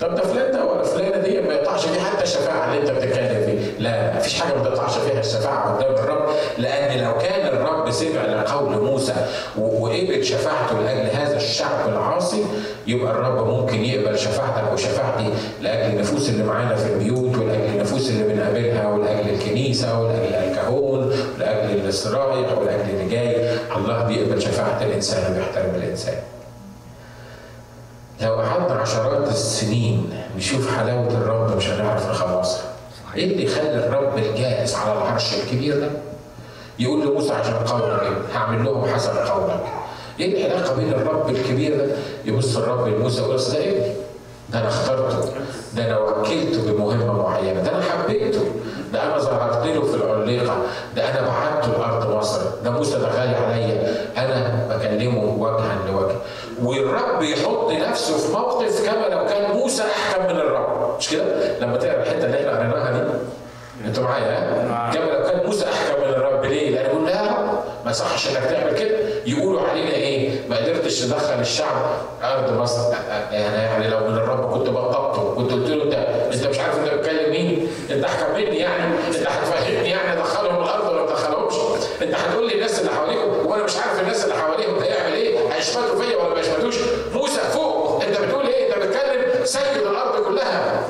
طب 0.00 0.14
ده 0.14 0.22
فلان 0.22 0.52
ده 0.52 0.64
ولا 0.64 0.82
فلانة 0.82 1.16
دي 1.16 1.40
ما 1.40 1.54
يقطعش 1.54 1.86
فيه 1.86 2.00
حتى 2.00 2.22
الشفاعة 2.22 2.64
اللي 2.64 2.80
انت 2.80 2.90
بتتكلم 2.90 3.44
فيه، 3.46 3.78
لا 3.78 4.16
مفيش 4.16 4.40
حاجة 4.40 4.54
ما 4.54 4.64
تقطعش 4.64 4.98
فيها 4.98 5.20
الشفاعة 5.20 5.76
قدام 5.76 5.94
الرب 5.94 6.28
لأن 6.58 7.04
لو 7.04 7.18
كان 7.18 7.46
الرب 7.46 7.90
سمع 7.90 8.22
لقول 8.22 8.82
موسى 8.84 9.14
و- 9.58 9.84
وقبل 9.86 10.24
شفاعته 10.24 10.78
لأجل 10.80 11.16
هذا 11.16 11.36
الشعب 11.36 11.88
العاصي 11.88 12.44
يبقى 12.86 13.12
الرب 13.12 13.46
ممكن 13.48 13.84
يقبل 13.84 14.18
شفاعتك 14.18 14.72
وشفاعتي 14.72 15.30
لأجل 15.62 15.94
النفوس 15.94 16.28
اللي 16.28 16.44
معانا 16.44 16.76
في 16.76 16.92
البيوت 16.92 17.36
ولأجل 17.38 17.64
النفوس 17.64 18.10
اللي 18.10 18.22
بنقابلها 18.34 18.88
ولأجل 18.88 19.30
الكنيسة 19.34 20.00
ولأجل 20.00 20.34
الكهون 20.34 21.12
ولأجل 21.36 21.70
الإسرايح 21.80 22.58
ولأجل 22.58 22.90
اللي 22.90 23.08
جاي 23.10 23.50
الله 23.76 24.04
بيقبل 24.04 24.42
شفاعة 24.42 24.82
الإنسان 25.00 25.32
وبيحترم 25.32 25.74
الإنسان. 25.74 26.14
لو 28.20 28.34
قعدنا 28.34 28.80
عشرات 28.80 29.28
السنين 29.28 30.10
نشوف 30.36 30.76
حلاوة 30.76 31.08
الرب 31.08 31.56
مش 31.56 31.68
هنعرف 31.68 32.10
نخلصها. 32.10 32.62
إيه 33.16 33.24
اللي 33.32 33.44
يخلي 33.44 33.74
الرب 33.86 34.18
الجالس 34.18 34.74
على 34.74 34.92
العرش 34.92 35.34
الكبير 35.34 35.80
ده 35.80 35.88
يقول 36.78 37.06
لموسى 37.06 37.32
عشان 37.32 37.54
قولك؟ 37.54 38.12
هعمل 38.34 38.64
لهم 38.64 38.86
حسب 38.94 39.10
قولك. 39.16 39.60
إيه 40.20 40.46
العلاقة 40.46 40.74
بين 40.76 40.88
الرب 40.88 41.30
الكبير 41.30 41.76
ده؟ 41.76 41.92
يبص 42.24 42.56
الرب 42.56 42.88
لموسى 42.88 43.20
يقول 43.20 43.36
ده 43.36 43.58
إبني. 43.70 43.92
ده 44.52 44.58
أنا 44.60 44.68
اخترته 44.68 45.30
ده 45.76 45.84
أنا 45.86 45.98
وكلته 45.98 46.72
بمهمة 46.72 47.22
معينة 47.22 47.60
ده 47.62 47.70
أنا 47.70 47.82
حبيته 47.82 48.44
ده 48.92 49.02
أنا 49.02 49.18
ظهرت 49.18 49.66
له 49.66 49.82
في 49.82 49.94
العليقة 49.94 50.56
ده 50.96 51.02
أنا 51.10 51.20
بعته 51.28 51.72
لارض 51.78 52.16
مصر. 52.16 52.40
ده 52.64 52.70
موسى 52.70 52.98
ده 52.98 53.08
غالي 53.08 53.36
عليا. 53.36 53.94
أنا 54.16 54.66
بكلمه 54.76 55.24
وجها 55.38 55.76
لوجه. 55.88 56.14
والرب 56.62 57.22
يحط 57.22 57.70
نفسه 57.72 58.16
في 58.18 58.32
موقف 58.32 58.86
كما 58.86 59.14
لو 59.14 59.26
كان 59.26 59.50
موسى 59.56 59.82
أحكم 59.82 60.22
من 60.24 60.40
الرب. 60.40 60.96
مش 60.98 61.08
كده؟ 61.10 61.58
لما 61.60 61.76
تقرأ 61.76 62.02
الحتة 62.02 62.24
اللي 62.26 62.36
إحنا 62.38 62.50
قريناها 62.58 62.92
دي. 62.92 63.10
أنتوا 63.86 64.04
معايا؟ 64.04 64.24
ها؟ 64.24 64.90
كما 64.94 65.04
لو 65.04 65.24
كان 65.30 65.46
موسى 65.46 65.64
أحكم 65.64 66.02
من 66.02 66.08
الرب 66.14 66.44
ليه؟ 66.44 66.70
لأن 66.70 66.86
يقول 66.90 67.04
لا 67.06 67.10
يا 67.10 67.22
رب 67.30 67.58
ما 67.90 67.94
صحش 67.94 68.28
انك 68.28 68.44
تعمل 68.44 68.74
كده 68.78 68.98
يقولوا 69.26 69.68
علينا 69.68 69.90
إيه؟ 69.90 70.48
ما 70.48 70.56
قدرتش 70.56 71.00
تدخل 71.00 71.40
الشعب 71.40 71.82
أرض 72.22 72.52
مصر 72.58 72.92
يعني 73.32 73.56
يعني 73.56 73.88
لو 73.88 73.98
من 74.08 74.14
الرب 74.14 74.52
كنت 74.58 74.68
بطبته 74.68 75.34
كنت 75.34 75.52
قلت 75.52 75.70
له 75.70 75.84
أنت 75.84 75.94
أنت 76.34 76.46
مش 76.46 76.58
عارف 76.58 76.78
أنت 76.78 76.94
بتكلم 76.94 77.30
مين؟ 77.30 77.68
أنت 77.90 78.04
احكم 78.04 78.34
مني 78.34 78.56
يعني 78.58 78.94
أنت 79.08 79.16
هتفهمني 79.16 79.90
يعني 79.90 80.12
ادخلهم 80.20 80.62
الأرض 80.62 80.88
ولا 80.92 81.02
ما 81.02 81.10
ادخلهمش؟ 81.10 81.54
أنت 82.02 82.14
هتقول 82.14 82.46
لي 82.48 82.54
الناس 82.54 82.80
اللي 82.80 82.90
حواليهم 82.90 83.46
وأنا 83.46 83.62
مش 83.64 83.76
عارف 83.76 84.00
الناس 84.00 84.24
اللي 84.24 84.34
حواليهم 84.34 84.78
هيعمل 84.78 85.12
إيه؟ 85.12 85.38
هيشمتوا 85.54 86.02
فيا 86.02 86.16
ولا 86.16 86.34
ما 86.34 86.40
يشمتوش؟ 86.40 86.74
موسى 87.14 87.40
فوق 87.40 88.02
أنت 88.04 88.20
بتقول 88.20 88.46
إيه؟ 88.46 88.66
أنت 88.74 88.78
بتكلم 88.84 89.44
سيد 89.44 89.76
الأرض 89.86 90.24
كلها 90.24 90.80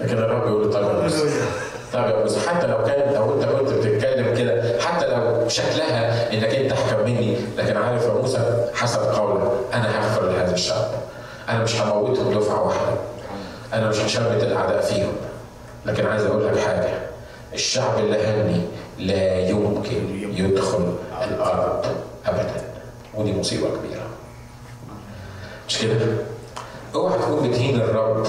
لكن 0.00 0.18
الرب 0.18 0.46
يقول 0.46 0.72
طيب 0.72 0.84
يا 0.84 0.92
موسى 1.02 1.24
طيب 1.92 2.04
يا 2.04 2.16
موسى 2.22 2.40
حتى 2.48 2.66
لو 2.66 2.84
كان 2.84 3.14
لو 3.14 3.34
انت 3.34 3.44
كنت 3.44 3.70
بتتكلم 3.72 4.11
حتى 5.42 5.44
لو 5.44 5.48
شكلها 5.48 6.32
إنك 6.32 6.54
أنت 6.54 6.72
أحكم 6.72 7.04
مني 7.04 7.36
لكن 7.56 7.76
عارف 7.76 8.02
يا 8.04 8.12
موسى 8.12 8.68
حسب 8.74 9.00
قولك 9.00 9.52
أنا 9.74 9.98
هغفر 9.98 10.28
لهذا 10.28 10.54
الشعب 10.54 10.88
أنا 11.48 11.62
مش 11.62 11.80
هموتهم 11.80 12.38
دفعه 12.38 12.62
واحدة. 12.66 12.92
أنا 13.72 13.88
مش 13.88 13.96
هشمت 13.96 14.42
الأعداء 14.42 14.80
فيهم. 14.80 15.12
لكن 15.86 16.06
عايز 16.06 16.24
أقول 16.24 16.46
لك 16.46 16.58
حاجة. 16.58 16.88
الشعب 17.54 17.98
اللي 17.98 18.26
هني 18.26 18.60
لا 18.98 19.48
يمكن 19.48 20.32
يدخل 20.36 20.94
الأرض 21.22 21.86
ابدا. 22.26 22.64
ودي 23.14 23.32
مصيبة 23.32 23.66
كبيرة. 23.68 24.06
مش 25.68 25.78
كده؟ 25.78 26.06
اوعى 26.94 27.18
تكون 27.18 27.50
بتهين 27.50 27.80
الرب. 27.80 28.26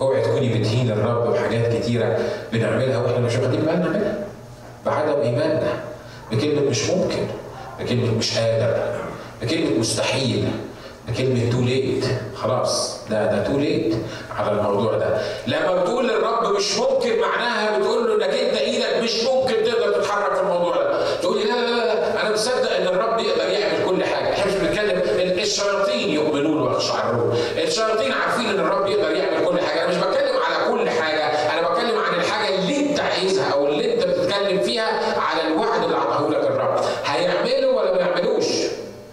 اوعي 0.00 0.22
تكوني 0.22 0.58
بتهين 0.58 0.90
الرب 0.90 1.32
بحاجات 1.32 1.76
كتيرة 1.76 2.18
بنعملها 2.52 2.98
وإحنا 2.98 3.18
مش 3.18 3.36
واخدين 3.36 3.60
بالنا 3.60 3.88
منها. 3.88 4.14
بعدم 4.86 5.20
إيماننا. 5.20 5.72
بكلمه 6.32 6.60
مش 6.70 6.90
ممكن 6.90 7.26
بكلمه 7.80 8.14
مش 8.18 8.38
قادر 8.38 8.94
بكلمه 9.42 9.78
مستحيل 9.78 10.48
بكلمه 11.08 11.50
too 11.50 11.60
late 11.60 12.04
خلاص 12.36 12.98
ده 13.10 13.26
ده 13.26 13.44
too 13.46 13.58
late 13.58 13.94
على 14.38 14.50
الموضوع 14.58 14.98
ده. 14.98 15.22
لما 15.46 15.82
بتقول 15.82 16.08
للرب 16.08 16.56
مش 16.56 16.78
ممكن 16.78 17.20
معناها 17.20 17.78
بتقول 17.78 18.06
له 18.08 18.14
إنك 18.26 18.34
أنت 18.34 18.54
إيدك 18.58 19.02
مش 19.02 19.24
ممكن 19.24 19.54
تقدر 19.64 19.92
تتحرك 20.00 20.34
في 20.34 20.40
الموضوع 20.40 20.76
ده. 20.76 21.16
تقول 21.20 21.38
لي 21.38 21.44
لا 21.44 21.54
لا 21.54 21.70
لا, 21.70 21.84
لا 21.86 22.22
أنا 22.22 22.32
مصدق 22.32 22.76
إن 22.76 22.86
الرب 22.86 23.18
يقدر 23.20 23.50
يعمل 23.50 23.84
كل 23.86 24.04
حاجة. 24.04 24.32
إحنا 24.32 24.46
مش 24.46 24.52
بنتكلم 24.58 25.02
الشياطين 25.38 26.08
يؤمنون 26.10 26.62
ويخشعرون. 26.62 27.36
الشياطين 27.58 28.12
عارفين 28.12 28.46
إن 28.46 28.60
الرب 28.60 28.86
يقدر 28.86 29.10
يعمل 29.10 29.46
كل 29.46 29.60
حاجة 29.60 29.80
أنا 29.84 29.88
مش 29.90 29.96
بتكلم 29.96 30.36
على 30.36 30.70
كل 30.72 30.90
حاجة 30.90 31.24
أنا 31.58 31.68
بتكلم 31.68 31.98
عن 31.98 32.14
الحاجة 32.20 32.54
اللي 32.58 32.76
انت 32.90 33.00
عايزها 33.00 33.52
أو 33.52 33.66
اللي 33.66 33.94
انت 33.94 34.04
بتتكلم 34.04 34.60
فيها 34.62 35.20
على 35.20 35.48
الوعد 35.48 35.82
اللي 35.84 35.96
عطاه 35.96 36.28
لك 36.28 36.36
الرب 36.50 36.80
هيعمله 37.04 37.68
ولا 37.68 37.92
ما 37.94 38.00
يعملوش 38.00 38.44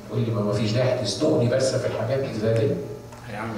تقول 0.10 0.22
لي 0.22 0.32
ما 0.32 0.54
فيش 0.54 0.72
داعي 1.50 1.60
تزنقني 1.60 1.76
بس 1.76 1.76
في 1.76 1.88
الحاجات 1.88 2.20
اللي 2.20 2.40
زي 2.40 2.54
دي. 2.54 2.76
هيعمل 3.32 3.54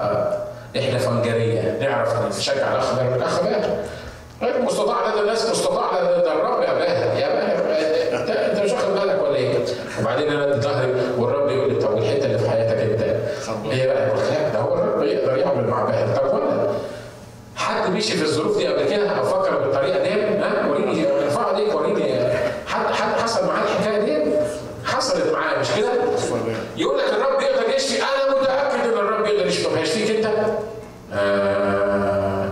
آه. 0.00 0.38
إحنا 0.78 0.98
فنجريه 0.98 1.78
نعرف 1.80 2.26
نشجع 2.38 2.72
الاخ 2.72 2.94
باهر 2.94 3.14
الاخ 3.16 3.42
باهر 3.42 3.76
غير 4.42 4.62
مستطاع 4.62 5.10
لدى 5.12 5.20
الناس 5.20 5.50
مستطاع 5.50 6.00
لدى 6.00 6.32
الرب 6.32 6.62
يا 6.62 6.72
باهر 6.74 7.18
يا 7.18 7.28
باهر 7.28 7.56
انت 8.20 8.30
أنت 8.30 8.60
مش 8.64 8.72
واخد 8.72 8.92
بالك 8.94 9.22
ولا 9.22 9.36
إيه؟ 9.36 9.58
وبعدين 10.00 10.28
أنا 10.32 10.52
ادي 10.52 10.60
ظهري 10.60 10.92
والرب 11.18 11.48
يقول 11.50 11.72
لي 11.72 11.78
طب 11.78 11.94
والحتة 11.94 12.24
اللي 12.26 12.38
في 12.38 12.50
حياتك 12.50 12.76
أنت؟ 12.76 13.02
إيه 13.72 13.86
بقى؟ 13.86 14.06
لا 14.08 14.48
ده 14.52 14.58
هو 14.58 14.74
الرب 14.74 15.02
يقدر 15.02 15.36
يعمل 15.36 15.68
مع 15.68 15.84
باهر 15.84 16.16
طب 16.16 16.34
ولا 16.34 16.68
حد 17.56 17.90
مشي 17.90 18.16
في 18.16 18.22
الظروف 18.22 18.58
دي 18.58 18.66
قبل 18.68 18.88
كده؟ 18.90 19.08
أو 19.10 19.24
فكر 19.24 19.56
بالطريقة 19.58 20.02
دي. 20.02 20.08
ها؟ 20.10 20.66
وريني 20.70 21.06
ارفع 21.24 21.50
ايديك 21.56 21.74
وريني. 21.74 22.20
حد 22.66 22.86
حد 22.94 23.20
حصل 23.20 23.46
معاه 23.46 23.62
الحكاية؟ 23.62 23.95
حصلت 24.96 25.32
معاه 25.32 25.60
مش 25.60 25.66
كده؟ 25.76 25.88
يقول 26.76 26.98
لك 26.98 27.04
الرب 27.04 27.40
يقدر 27.42 27.74
يشفي. 27.76 28.02
أنا 28.02 28.40
متأكد 28.40 28.80
إن 28.92 28.98
الرب 28.98 29.26
يقدر 29.26 29.46
يشفي. 29.46 29.64
طب 29.64 29.74
هيشفيك 29.76 30.10
أنت؟ 30.16 30.26
آه 31.14 32.48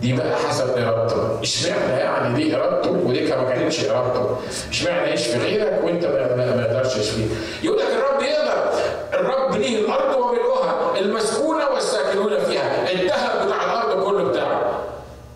دي 0.00 0.12
بقى 0.12 0.36
حسب 0.48 0.78
ارادته 0.78 1.40
اشمعنى 1.42 1.92
يعني 1.92 2.34
دي 2.44 2.56
إرادته؟ 2.56 2.90
ودي 2.90 3.20
ما 3.30 3.44
كانتش 3.44 3.84
إرادته. 3.90 4.36
اشمعنى 4.70 5.12
يشفي 5.12 5.38
غيرك 5.38 5.80
وأنت 5.84 6.04
ما, 6.04 6.36
ما, 6.36 6.56
ما 6.56 6.62
يقدرش 6.62 6.96
يشفيك 6.96 7.28
يقول 7.62 7.78
لك 7.78 7.86
الرب 7.86 8.22
يقدر 8.22 8.72
الرب 9.14 9.56
ليه 9.56 9.78
الأرض 9.84 10.16
وملؤها 10.16 10.98
المسكونه 10.98 11.68
والساكنون 11.74 12.38
فيها 12.38 12.92
الذهب 12.92 13.46
بتاع 13.46 13.64
الأرض 13.64 14.04
كله 14.04 14.24
بتاعه 14.24 14.72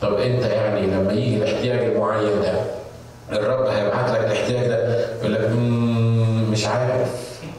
طب 0.00 0.14
انت 0.14 0.44
يعني 0.44 0.86
لما 0.86 1.12
يجي 1.12 1.36
الاحتياج 1.36 1.78
المعين 1.84 2.42
ده 2.42 2.60
الرب 3.38 3.66
هيبعت 3.66 4.10
لك 4.10 4.20
الاحتياج 4.20 4.66
ده 4.68 5.06
يقول 5.20 5.34
لك 5.34 5.40
"مم، 5.40 6.50
مش 6.50 6.66
عارف 6.66 7.08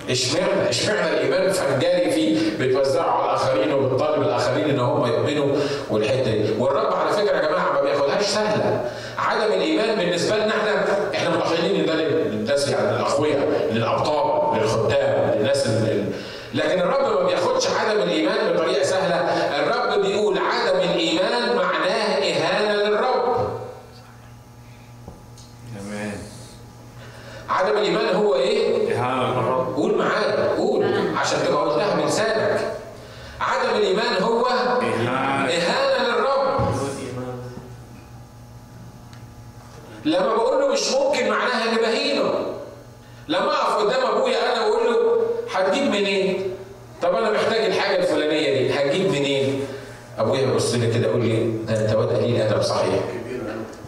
اشمعنى 0.10 0.70
اشمعنى 0.70 1.10
الإيمان 1.10 1.52
فنجاري 1.52 2.12
فيه 2.12 2.58
بتوزعه 2.60 3.12
على 3.12 3.26
الآخرين 3.30 3.74
وبتطالب 3.74 4.22
الآخرين 4.24 4.70
إن 4.70 4.80
هم 4.80 5.06
يؤمنوا 5.08 5.56
والحتة 5.90 6.32
دي. 6.32 6.52
والرب 6.60 6.94
على 6.94 7.12
فكرة 7.12 7.38
يا 7.38 7.48
جماعة 7.48 7.74
ما 7.74 7.82
بياخدهاش 7.82 8.26
سهلة. 8.26 8.92
عدم 9.18 9.54
الإيمان 9.54 9.96
بالنسبة 10.00 10.36
لنا 10.38 10.50
إحنا 10.58 10.86
إحنا 11.14 11.30
متخيلين 11.30 11.80
إن 11.80 11.86
ده 11.86 11.94
للناس 11.96 12.68
يعني 12.70 12.90
الاقوياء 12.96 13.70
للأبطال 13.72 14.60
للخدام 14.62 15.32
للناس 15.38 15.68
اللي 15.68 16.04
لكن 16.54 16.80
الرب 16.80 17.20
ما 17.22 17.28
بياخدش 17.28 17.68
عدم 17.68 18.00
الإيمان 18.02 18.54
بطريقة 18.54 18.84
سهلة. 18.84 19.16
الرب 19.60 20.02
بيقول 20.02 20.38
عدم 20.38 20.80
الايمان 20.80 21.56
معناه 21.56 22.18
اهانه 22.18 22.74
للرب 22.84 23.48
أمان 25.82 26.12
عدم 27.50 27.78
الايمان 27.78 28.16
هو 28.16 28.36
إيه 28.36 28.94
اهانه 28.96 29.42
للرب 29.42 29.76
قول 29.76 29.98
معايا 29.98 30.50
قول 30.58 30.86
عشان 31.18 31.40
تبقى 31.48 31.62
قلتها 31.64 31.96
بلسانك 32.02 32.60
عدم 33.42 33.70
الايمان 33.78 34.24
هو 34.24 34.46
اهانه 34.46 35.50
اهانه 35.50 36.08
للرب 36.08 36.68
لما 40.06 40.36
بقول 40.36 40.62
له 40.62 40.68
مش 40.74 40.92
ممكن 40.92 41.30
معناها 41.30 41.70
اني 41.72 41.78
بهينه 41.82 42.34
اقف 43.50 43.84
قدام 43.86 44.06
ابويا 44.18 44.54
أنا 44.54 44.66
واقول 44.66 44.86
له 44.94 45.22
هتجيب 45.54 45.84
منين؟ 45.84 46.52
طب 47.02 47.16
أنا 47.16 47.32
محتاج 47.32 47.66
الحاجة 47.66 47.96
الفلانية 48.00 48.58
دي 48.58 48.74
هتجيب 48.74 49.12
منين؟ 49.12 49.66
ابويا 50.20 50.42
يبص 50.42 50.74
لي 50.74 50.94
كده 50.94 51.08
يقول 51.08 51.22
لي 51.26 51.52
ده 51.68 51.82
انت 51.82 51.96
واد 51.96 52.08
قليل 52.10 52.42
ادب 52.42 52.62
صحيح 52.62 53.00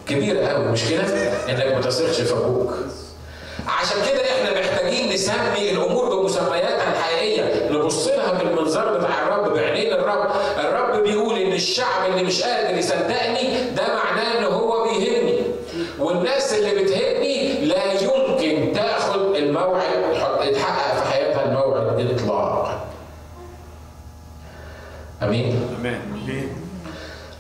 كبيره 0.08 0.46
قوي 0.48 0.66
مش 0.66 0.90
كده؟ 0.90 1.04
انك 1.50 1.76
ما 1.76 1.82
تثقش 1.82 2.22
في 2.22 2.34
أبوك 2.34 2.74
عشان 3.68 3.98
كده 4.12 4.22
إحنا 4.22 4.60
محتاجين 4.60 5.14
نسمي 5.14 5.72
الأمور 5.72 6.20
بمسمياتها 6.20 6.92
الحقيقية 6.94 7.70
نبص 7.72 8.08
لها 8.08 8.32
بالمنظار 8.44 8.98
بتاع 8.98 9.28
الرب 9.28 9.54
بعينين 9.54 9.94
الرب 9.94 10.28
الرب 10.60 11.04
بيقول 11.04 11.38
إن 11.40 11.54
الشعب 11.54 12.10
اللي 12.12 12.24
مش 12.24 12.42
قادر 12.44 12.78
يصدقني 12.78 13.70
ده 13.78 13.84
معناه 13.96 14.38
إن 14.40 14.44
هو 14.44 14.84
بيهمني 14.84 15.42
والناس 16.00 16.54
اللي 16.54 16.84
بتهمني 16.84 17.19
الموعد 22.02 22.20
اطلاقا 22.20 22.80
أمين؟ 25.24 25.60
أمان 25.80 26.00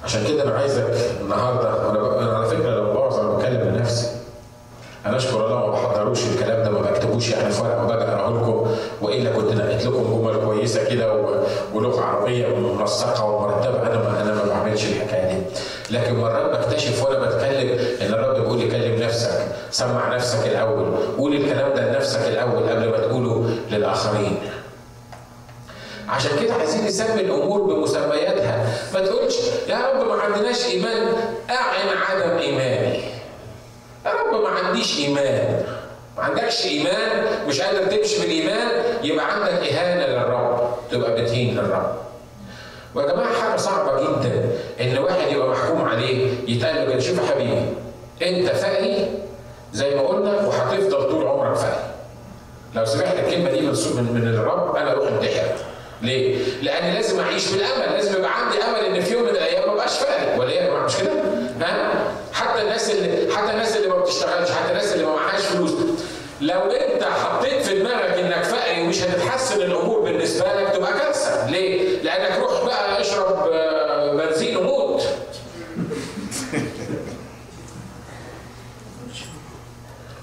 عشان 0.03 0.23
كده 0.27 0.43
أنا 0.43 0.51
عايزك 0.59 0.87
النهارده 1.21 1.89
أنا 1.91 1.99
ب- 1.99 2.17
أنا 2.17 2.37
على 2.37 2.45
فكرة 2.45 2.69
لو 2.69 2.93
بعظ 2.93 3.19
أنا 3.19 3.29
بتكلم 3.29 3.61
لنفسي 3.75 4.07
أنا 5.05 5.17
أشكر 5.17 5.45
الله 5.45 5.65
ما 5.65 5.71
بحضروش 5.71 6.23
الكلام 6.27 6.63
ده 6.63 6.71
ما 6.71 6.81
بكتبوش 6.91 7.29
يعني 7.29 7.51
في 7.51 7.61
ورقة 7.61 7.85
وباجي 7.85 8.01
اقراه 8.03 8.29
لكم 8.29 8.67
وإلا 9.01 9.31
كنت 9.33 9.51
نقيت 9.53 9.85
لكم 9.85 10.03
جمل 10.21 10.45
كويسة 10.45 10.83
كده 10.89 11.13
و- 11.15 11.43
ولغة 11.73 12.01
عربية 12.01 12.47
منسقة 12.55 13.25
ومرتبة 13.25 13.81
أنا 13.87 13.95
ما 13.97 14.21
أنا 14.21 14.33
ما 14.33 14.43
بعملش 14.49 14.85
الحكاية. 14.85 15.08
لكن 15.91 16.15
مرات 16.15 16.59
بكتشف 16.59 17.03
وأنا 17.03 17.19
بتكلم 17.19 17.79
ان 18.01 18.13
الرب 18.13 18.35
بيقول 18.35 18.59
لي 18.59 18.67
كلم 18.67 19.03
نفسك. 19.03 19.47
سمع 19.71 20.15
نفسك 20.15 20.47
الأول. 20.47 20.95
قول 21.17 21.33
الكلام 21.35 21.73
ده 21.73 21.91
لنفسك 21.91 22.19
الأول 22.27 22.69
قبل 22.69 22.89
ما 22.89 22.97
تقوله 22.97 23.57
للآخرين. 23.71 24.37
عشان 26.09 26.31
كده 26.41 26.53
عايزين 26.53 26.85
نسمي 26.85 27.21
الأمور 27.21 27.61
بمسمياتها. 27.61 28.65
ما 28.93 28.99
تقولش 28.99 29.35
يا 29.67 29.77
رب 29.77 30.07
ما 30.07 30.13
عندناش 30.21 30.65
إيمان. 30.65 31.13
اعن 31.49 31.87
عدم 32.09 32.37
إيماني. 32.37 32.99
يا 34.05 34.11
رب 34.11 34.41
ما 34.43 34.49
عنديش 34.49 34.99
إيمان. 34.99 35.63
ما 36.17 36.23
عندكش 36.23 36.65
إيمان 36.65 37.25
مش 37.47 37.61
قادر 37.61 37.83
تمشي 37.85 38.19
بالإيمان 38.21 38.67
يبقى 39.03 39.33
عندك 39.35 39.67
إهانة 39.73 40.05
للرب. 40.05 40.69
تبقى 40.91 41.21
بتهين 41.21 41.55
للرب. 41.55 41.95
ويا 42.95 43.05
جماعة 43.11 43.33
حاجة 43.41 43.57
صعبة 43.57 44.01
جدا 44.01 44.49
إن 44.81 44.97
واحد 44.97 45.31
يبقى 45.31 45.47
محكوم 45.49 45.81
عليه 45.81 46.31
يتقال 46.47 46.89
له 46.89 46.99
شوف 46.99 47.17
يا 47.17 47.23
حبيبي 47.33 47.65
أنت 48.21 48.49
فقري 48.49 49.07
زي 49.73 49.95
ما 49.95 50.01
قلنا 50.01 50.31
وهتفضل 50.47 51.09
طول 51.09 51.27
عمرك 51.27 51.55
فقري 51.55 51.89
لو 52.75 52.85
سمعت 52.85 53.19
الكلمة 53.19 53.51
دي 53.51 53.61
من 53.61 54.13
من 54.13 54.33
الرب 54.33 54.75
أنا 54.75 54.91
أروح 54.91 55.07
انتحر 55.07 55.47
ليه؟ 56.01 56.37
لأن 56.61 56.93
لازم 56.93 57.19
أعيش 57.19 57.51
بالأمل، 57.51 57.93
لازم 57.93 58.17
يبقى 58.17 58.31
عندي 58.45 58.57
أمل 58.63 58.95
إن 58.95 59.01
في 59.01 59.13
يوم 59.13 59.23
من 59.23 59.29
الأيام 59.29 59.67
ما 59.67 59.73
أبقاش 59.73 59.97
فقري، 59.97 60.39
ولا 60.39 60.49
إيه 60.49 60.61
يا 60.61 60.67
جماعة 60.69 60.85
مش 60.85 60.97
كده؟ 60.97 61.11
ها؟ 61.61 61.91
حتى 62.33 62.61
الناس 62.61 62.91
اللي 62.91 63.33
حتى 63.35 63.51
الناس 63.51 63.77
اللي 63.77 63.87
ما 63.87 63.95
بتشتغلش، 63.95 64.51
حتى 64.51 64.71
الناس 64.71 64.93
اللي 64.93 65.05
ما 65.05 65.15
معهاش 65.15 65.41
فلوس، 65.41 65.71
لو 66.41 66.59
أنت 66.59 67.03
حطيت 67.03 67.61
في 67.61 67.79
دماغك 67.79 68.19
إنك 68.19 68.43
فقري 68.43 68.81
ومش 68.81 69.03
هتتحسن 69.03 69.61
الأمور 69.61 69.99
بالنسبة 69.99 70.53
لك 70.53 70.69
تبقى 70.75 70.93
كارثة، 70.93 71.49
ليه؟ 71.49 72.01
لأنك 72.03 72.39
روح 72.39 72.65
بقى 72.65 73.01
اشرب 73.01 73.49
آه، 73.53 74.13
بنزين 74.13 74.57
وموت. 74.57 75.03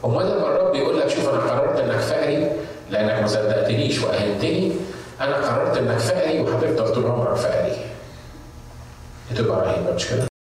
امال 0.04 0.26
لما 0.26 0.46
الرب 0.46 0.74
يقول 0.74 1.00
لك 1.00 1.08
شوف 1.08 1.28
أنا 1.28 1.38
قررت 1.38 1.80
انك 1.80 1.96
فقري 1.98 2.50
لانك 2.90 3.20
ما 3.20 3.26
صدقتنيش 3.26 4.02
واهنتني 4.02 4.72
أنا 9.96 10.35